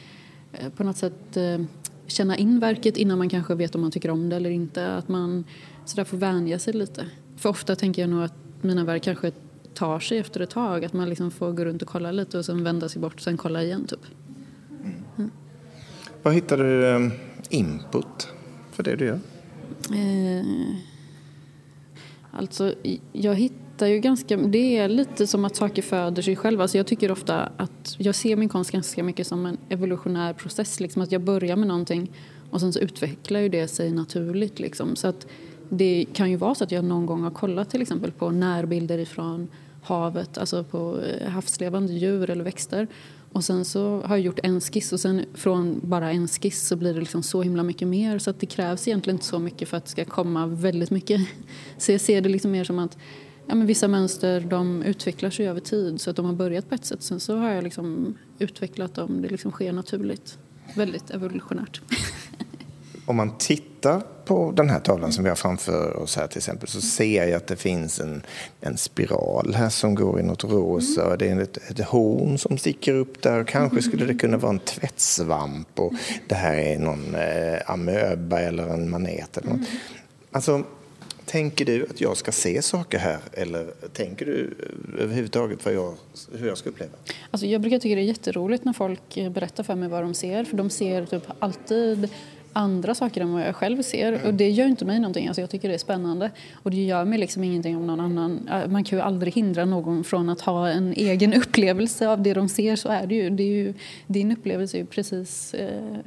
eh, 0.54 0.70
på 0.70 0.84
något 0.84 0.98
sätt 0.98 1.38
eh, 1.38 1.62
känna 2.08 2.38
in 2.38 2.60
verket 2.60 2.98
innan 2.98 3.17
man 3.17 3.30
kanske 3.30 3.56
vet 3.56 3.76
om 3.76 3.82
man 3.82 3.91
tycker 3.91 4.10
om 4.10 4.30
det 4.30 4.36
eller 4.36 4.50
inte. 4.50 4.96
Att 4.96 5.08
man 5.08 5.44
sådär 5.86 6.04
får 6.04 6.17
vänja 6.17 6.60
sig 6.60 6.74
lite. 6.74 7.06
För 7.38 7.50
ofta 7.50 7.76
tänker 7.76 8.02
jag 8.02 8.10
nog 8.10 8.24
att 8.24 8.34
mina 8.62 8.84
verk 8.84 9.04
kanske 9.04 9.32
tar 9.74 10.00
sig 10.00 10.17
efter 10.17 10.39
ett 10.39 10.50
tag. 10.50 10.86
Att 10.86 10.94
man 10.94 11.10
liksom 11.10 11.32
får 11.32 11.52
gå 11.52 11.65
runt 11.65 11.82
och 11.82 11.88
kolla 11.88 12.12
lite 12.12 12.38
och 12.38 12.46
sen 12.46 12.63
vända 12.63 12.89
sig 12.89 13.02
bort 13.02 13.13
och 13.13 13.22
sen 13.22 13.38
kolla 13.38 13.63
igen 13.63 13.86
typ. 13.88 14.00
Mm. 15.17 15.32
Var 16.24 16.32
hittar 16.32 16.58
du 16.58 16.88
eh, 16.88 17.12
input 17.50 18.28
för 18.71 18.84
det 18.84 18.95
du 18.95 19.05
gör? 19.05 19.19
Eh, 19.93 20.75
alltså, 22.31 22.73
jag 23.12 23.36
hittar 23.36 23.88
ju 23.88 23.99
ganska... 23.99 24.38
Det 24.38 24.77
är 24.77 24.89
lite 24.89 25.27
som 25.27 25.45
att 25.45 25.55
saker 25.55 25.81
föder 25.81 26.21
sig 26.21 26.36
själva. 26.36 26.63
Alltså, 26.63 26.77
jag 26.77 26.88
tycker 26.88 27.12
ofta 27.12 27.51
att... 27.57 27.95
Jag 27.97 28.15
ser 28.15 28.36
min 28.36 28.49
konst 28.49 28.71
ganska 28.71 29.03
mycket 29.03 29.27
som 29.27 29.45
en 29.45 29.57
evolutionär 29.69 30.34
process. 30.34 30.79
Liksom, 30.79 31.01
att 31.01 31.12
jag 31.12 31.21
börjar 31.21 31.55
med 31.55 31.67
någonting 31.67 32.12
och 32.51 32.60
sen 32.60 32.73
så 32.73 32.79
utvecklar 32.79 33.39
ju 33.39 33.49
det 33.49 33.67
sig 33.67 33.91
naturligt. 33.91 34.60
Liksom. 34.60 34.95
Så 34.95 35.07
att 35.07 35.27
det 35.69 36.05
kan 36.13 36.31
ju 36.31 36.36
vara 36.38 36.55
så 36.55 36.63
att 36.63 36.71
jag 36.71 36.86
någon 36.86 37.05
gång 37.05 37.21
har 37.21 37.31
kollat 37.31 37.69
till 37.69 37.81
exempel 37.81 38.12
på 38.12 38.29
närbilder 38.29 38.97
ifrån 38.97 39.47
havet, 39.84 40.38
alltså 40.38 40.63
på 40.63 40.99
eh, 40.99 41.29
havslevande 41.29 41.93
djur 41.93 42.29
eller 42.29 42.43
växter. 42.43 42.88
Och 43.34 43.44
sen 43.44 43.65
så 43.65 44.02
har 44.02 44.15
jag 44.15 44.26
gjort 44.26 44.39
en 44.44 44.62
skiss 44.62 44.94
och 44.94 45.00
sen 45.00 45.26
från 45.34 45.80
bara 45.84 46.12
en 46.12 46.28
skiss 46.28 46.67
så 46.67 46.76
blir 46.76 46.94
det 46.94 47.00
liksom 47.00 47.24
så 47.24 47.41
himla 47.41 47.63
mycket 47.63 47.88
mer 47.88 48.20
så 48.20 48.30
att 48.30 48.39
det 48.39 48.46
krävs 48.46 48.88
egentligen 48.88 49.15
inte 49.15 49.26
så 49.26 49.39
mycket 49.39 49.70
för 49.70 49.78
att 49.78 49.86
det 49.86 49.91
ska 49.91 50.06
komma 50.06 50.48
väldigt 50.48 50.91
mycket. 50.91 51.22
Så 51.78 51.91
jag 51.91 52.02
ser 52.02 52.22
det 52.22 52.30
liksom 52.30 52.52
mer 52.52 52.63
som 52.63 52.80
att 52.80 52.98
ja, 53.48 53.56
men 53.56 53.67
vissa 53.67 53.88
mönster 53.88 54.39
de 54.41 54.84
utvecklar 54.84 55.30
sig 55.30 55.48
över 55.48 55.60
tid 55.60 56.02
så 56.02 56.10
att 56.10 56.15
de 56.15 56.26
har 56.26 56.34
börjat 56.34 56.70
på 56.70 56.76
ett 56.76 56.86
sätt 56.86 57.04
sen 57.04 57.20
så 57.20 57.38
har 57.38 57.50
jag 57.50 57.63
liksom 57.63 58.17
utvecklat 58.39 58.96
dem, 58.96 59.22
det 59.22 59.30
liksom 59.30 59.52
sker 59.52 59.74
naturligt. 59.74 60.38
Väldigt 60.76 61.12
evolutionärt. 61.12 61.82
om 63.12 63.17
man 63.17 63.38
tittar 63.38 64.02
på 64.26 64.52
den 64.52 64.69
här 64.69 64.80
tavlan 64.80 65.12
som 65.12 65.24
vi 65.24 65.30
har 65.30 65.36
framför 65.36 65.95
oss 65.97 66.15
här 66.15 66.28
till 66.28 66.38
exempel 66.38 66.69
så 66.69 66.82
ser 66.82 67.28
jag 67.28 67.38
att 67.38 67.47
det 67.47 67.56
finns 67.56 68.00
en, 68.00 68.21
en 68.62 68.78
spiral 68.78 69.54
här 69.56 69.69
som 69.69 69.95
går 69.95 70.19
i 70.19 70.24
något 70.24 70.43
rosa. 70.43 71.06
Mm. 71.06 71.17
Det 71.17 71.30
är 71.30 71.39
ett, 71.39 71.58
ett 71.58 71.86
horn 71.86 72.38
som 72.38 72.58
sticker 72.58 72.93
upp 72.93 73.21
där. 73.21 73.43
Kanske 73.43 73.82
skulle 73.82 74.06
det 74.06 74.13
kunna 74.13 74.38
vara 74.38 74.52
en 74.52 74.60
tvättsvamp 74.60 75.80
och 75.80 75.93
det 76.28 76.36
här 76.36 76.56
är 76.56 76.80
någon 76.80 77.15
eh, 77.15 77.71
amöba 77.71 78.39
eller 78.39 78.67
en 78.67 78.89
manet. 78.89 79.38
Eller 79.38 79.50
något. 79.50 79.58
Mm. 79.58 79.80
Alltså, 80.32 80.63
Tänker 81.32 81.65
du 81.65 81.88
att 81.89 82.02
jag 82.02 82.17
ska 82.17 82.32
se 82.32 82.62
saker 82.62 83.00
här 83.00 83.19
eller 83.34 83.67
tänker 83.93 84.26
du 84.26 84.56
överhuvudtaget 85.00 85.65
vad 85.65 85.74
jag, 85.74 85.93
hur 86.34 86.47
jag 86.47 86.58
ska 86.58 86.69
uppleva? 86.69 86.91
Alltså 87.32 87.47
jag 87.47 87.62
brukar 87.62 87.80
tycka 87.80 87.95
det 87.95 88.02
är 88.02 88.06
jätteroligt 88.06 88.65
när 88.65 88.74
folk 88.74 89.17
berättar 89.32 89.63
för 89.63 89.76
mig 89.76 89.89
vad 89.89 90.04
de 90.04 90.13
ser 90.13 90.43
för 90.43 90.58
de 90.58 90.69
ser 90.69 91.06
typ 91.06 91.24
alltid 91.39 92.10
andra 92.53 92.95
saker 92.95 93.21
än 93.21 93.33
vad 93.33 93.41
jag 93.41 93.55
själv 93.55 93.81
ser. 93.81 94.13
Mm. 94.13 94.27
Och 94.27 94.33
det 94.33 94.49
gör 94.49 94.67
inte 94.67 94.85
mig 94.85 94.99
någonting. 94.99 95.27
Alltså 95.27 95.41
jag 95.41 95.49
tycker 95.49 95.67
det 95.67 95.73
är 95.73 95.77
spännande. 95.77 96.31
Och 96.53 96.71
det 96.71 96.85
gör 96.85 97.05
mig 97.05 97.19
liksom 97.19 97.43
ingenting 97.43 97.77
om 97.77 97.87
någon 97.87 97.99
annan... 97.99 98.49
Man 98.69 98.83
kan 98.83 98.99
ju 98.99 99.03
aldrig 99.03 99.33
hindra 99.33 99.65
någon 99.65 100.03
från 100.03 100.29
att 100.29 100.41
ha 100.41 100.69
en 100.69 100.93
egen 100.93 101.33
upplevelse 101.41 102.07
av 102.07 102.21
det 102.21 102.33
de 102.33 102.49
ser. 102.49 102.75
Så 102.75 102.89
är 102.89 103.07
det 103.07 103.15
ju. 103.15 103.29
Det 103.29 103.43
är 103.43 103.47
ju 103.47 103.73
din 104.07 104.31
upplevelse 104.31 104.77
är 104.77 104.79
ju 104.79 104.85
precis... 104.85 105.53
Eh, 105.53 105.97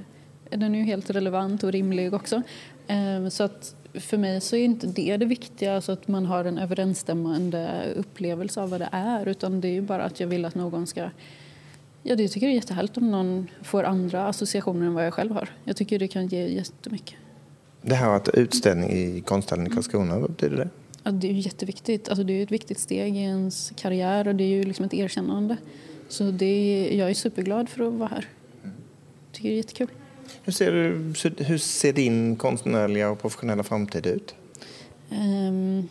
den 0.51 0.75
är 0.75 0.79
ju 0.79 0.85
helt 0.85 1.11
relevant 1.11 1.65
och 1.65 1.73
rimlig 1.73 2.15
också. 2.15 2.43
Eh, 2.87 3.29
så 3.29 3.45
att 3.45 3.75
för 3.95 4.17
mig 4.17 4.41
så 4.41 4.57
är 4.57 4.65
inte 4.65 4.87
det 4.87 5.17
det 5.17 5.27
viktiga, 5.27 5.75
alltså 5.75 5.93
att 5.93 6.09
man 6.09 6.27
har 6.27 6.45
en 6.45 6.59
överensstämmande 6.59 7.85
upplevelse 7.97 8.61
av 8.61 8.71
vad 8.71 8.81
det 8.81 8.89
är. 8.93 9.29
Utan 9.29 9.61
det 9.61 9.69
är 9.69 9.73
ju 9.73 9.81
bara 9.81 10.05
att 10.05 10.21
jag 10.21 10.27
vill 10.27 10.45
att 10.45 10.55
någon 10.55 10.87
ska 10.87 11.09
Ja, 12.07 12.17
det 12.17 12.29
tycker 12.29 12.47
jag 12.47 12.53
är 12.53 12.57
jättehärligt 12.57 12.97
om 12.97 13.11
någon 13.11 13.51
får 13.63 13.85
andra 13.85 14.27
associationer 14.27 14.87
än 14.87 14.95
vad 14.95 15.07
jag 15.07 15.15
själv 15.15 15.33
har. 15.33 15.49
Jag 15.65 15.77
tycker 15.77 15.99
det 15.99 16.09
kan 16.09 16.27
ge 16.27 16.47
jättemycket. 16.47 17.15
Det 17.83 17.95
här 17.95 18.17
att 18.17 18.29
utställning 18.29 18.91
i 18.91 19.21
konsthallen 19.21 19.67
i 19.67 19.71
Karlskrona, 19.71 20.19
vad 20.19 20.31
betyder 20.31 20.57
det? 20.57 20.69
Ja, 21.03 21.11
det 21.11 21.29
är 21.29 21.33
ju 21.33 21.41
jätteviktigt. 21.41 22.09
Alltså, 22.09 22.25
det 22.25 22.33
är 22.33 22.43
ett 22.43 22.51
viktigt 22.51 22.79
steg 22.79 23.17
i 23.17 23.21
ens 23.21 23.73
karriär 23.77 24.29
och 24.29 24.35
det 24.35 24.45
är 24.45 24.49
ju 24.49 24.63
liksom 24.63 24.85
ett 24.85 24.95
erkännande. 24.95 25.57
Så 26.09 26.31
det 26.31 26.47
är, 26.47 26.99
jag 26.99 27.11
är 27.11 27.15
superglad 27.15 27.69
för 27.69 27.89
att 27.89 27.95
vara 27.95 28.09
här. 28.09 28.29
Jag 28.63 28.73
tycker 29.33 29.49
det 29.49 29.55
är 29.55 29.57
jättekul. 29.57 29.89
Hur 30.43 30.53
ser, 30.53 30.73
du, 30.73 31.45
hur 31.45 31.59
ser 31.59 31.93
din 31.93 32.37
konstnärliga 32.37 33.11
och 33.11 33.21
professionella 33.21 33.63
framtid 33.63 34.07
ut? 34.07 34.35
Um, 35.11 35.89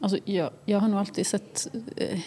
alltså 0.00 0.18
jag, 0.24 0.50
jag 0.64 0.80
har 0.80 0.88
nog 0.88 1.00
alltid 1.00 1.26
sett... 1.26 1.68
Uh, 2.00 2.20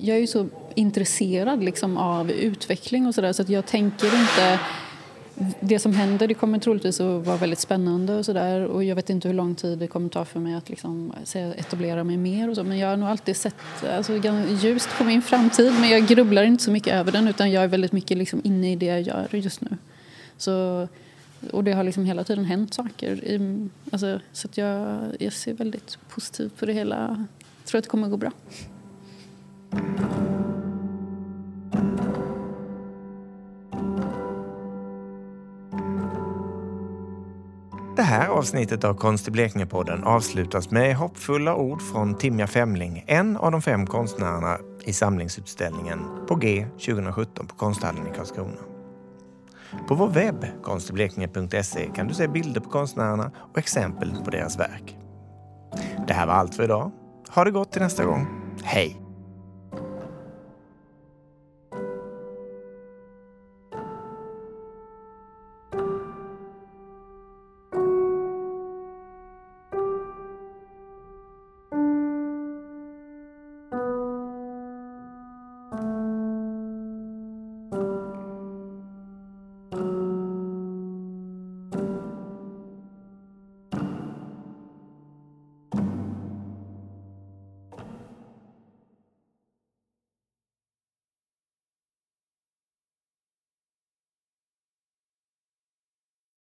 jag 0.00 0.16
är 0.16 0.20
ju 0.20 0.26
så 0.26 0.48
intresserad 0.74 1.64
liksom 1.64 1.96
av 1.96 2.30
utveckling 2.30 3.06
och 3.06 3.14
sådär 3.14 3.32
så 3.32 3.42
att 3.42 3.48
jag 3.48 3.66
tänker 3.66 4.06
inte... 4.06 4.58
Det 5.60 5.78
som 5.78 5.94
händer 5.94 6.28
det 6.28 6.34
kommer 6.34 6.58
troligtvis 6.58 7.00
att 7.00 7.26
vara 7.26 7.36
väldigt 7.36 7.58
spännande 7.58 8.14
och 8.14 8.24
sådär 8.24 8.64
och 8.64 8.84
jag 8.84 8.96
vet 8.96 9.10
inte 9.10 9.28
hur 9.28 9.34
lång 9.34 9.54
tid 9.54 9.78
det 9.78 9.86
kommer 9.86 10.08
ta 10.08 10.24
för 10.24 10.40
mig 10.40 10.54
att 10.54 10.68
liksom 10.68 11.12
etablera 11.34 12.04
mig 12.04 12.16
mer 12.16 12.50
och 12.50 12.56
så 12.56 12.64
men 12.64 12.78
jag 12.78 12.88
har 12.88 12.96
nog 12.96 13.08
alltid 13.08 13.36
sett 13.36 13.54
alltså, 13.96 14.12
ljust 14.62 14.88
på 14.98 15.04
min 15.04 15.22
framtid 15.22 15.72
men 15.80 15.90
jag 15.90 16.06
grubblar 16.06 16.42
inte 16.42 16.64
så 16.64 16.70
mycket 16.70 16.94
över 16.94 17.12
den 17.12 17.28
utan 17.28 17.50
jag 17.50 17.64
är 17.64 17.68
väldigt 17.68 17.92
mycket 17.92 18.18
liksom 18.18 18.40
inne 18.44 18.72
i 18.72 18.76
det 18.76 18.86
jag 18.86 19.00
gör 19.00 19.28
just 19.32 19.60
nu. 19.60 19.76
Så, 20.36 20.88
och 21.50 21.64
det 21.64 21.72
har 21.72 21.84
liksom 21.84 22.04
hela 22.04 22.24
tiden 22.24 22.44
hänt 22.44 22.74
saker. 22.74 23.24
I, 23.24 23.68
alltså, 23.92 24.20
så 24.32 24.48
att 24.48 24.56
jag, 24.56 24.98
jag 25.18 25.32
ser 25.32 25.54
väldigt 25.54 25.98
positivt 26.08 26.56
på 26.56 26.66
det 26.66 26.72
hela. 26.72 27.26
Jag 27.58 27.66
tror 27.66 27.78
att 27.78 27.84
det 27.84 27.90
kommer 27.90 28.06
att 28.06 28.10
gå 28.10 28.16
bra. 28.16 28.30
Det 37.96 38.04
här 38.04 38.28
avsnittet 38.28 38.84
av 38.84 38.94
Konst 38.94 39.28
i 39.28 39.30
Blekinge-podden 39.30 40.04
avslutas 40.04 40.70
med 40.70 40.96
hoppfulla 40.96 41.54
ord 41.54 41.82
från 41.82 42.14
Timja 42.14 42.46
Femling, 42.46 43.04
en 43.06 43.36
av 43.36 43.52
de 43.52 43.62
fem 43.62 43.86
konstnärerna 43.86 44.58
i 44.84 44.92
samlingsutställningen 44.92 45.98
på 46.28 46.34
G 46.34 46.66
2017 46.72 47.46
på 47.46 47.54
Konsthallen 47.54 48.06
i 48.06 48.16
Karlskrona. 48.16 48.60
På 49.88 49.94
vår 49.94 50.08
webb, 50.08 50.46
konstiblekinge.se, 50.62 51.90
kan 51.94 52.06
du 52.06 52.14
se 52.14 52.28
bilder 52.28 52.60
på 52.60 52.70
konstnärerna 52.70 53.30
och 53.52 53.58
exempel 53.58 54.12
på 54.24 54.30
deras 54.30 54.58
verk. 54.58 54.96
Det 56.08 56.14
här 56.14 56.26
var 56.26 56.34
allt 56.34 56.54
för 56.54 56.64
idag. 56.64 56.90
Ha 57.28 57.44
det 57.44 57.50
gott 57.50 57.72
till 57.72 57.82
nästa 57.82 58.04
gång. 58.04 58.26
Hej! 58.62 59.09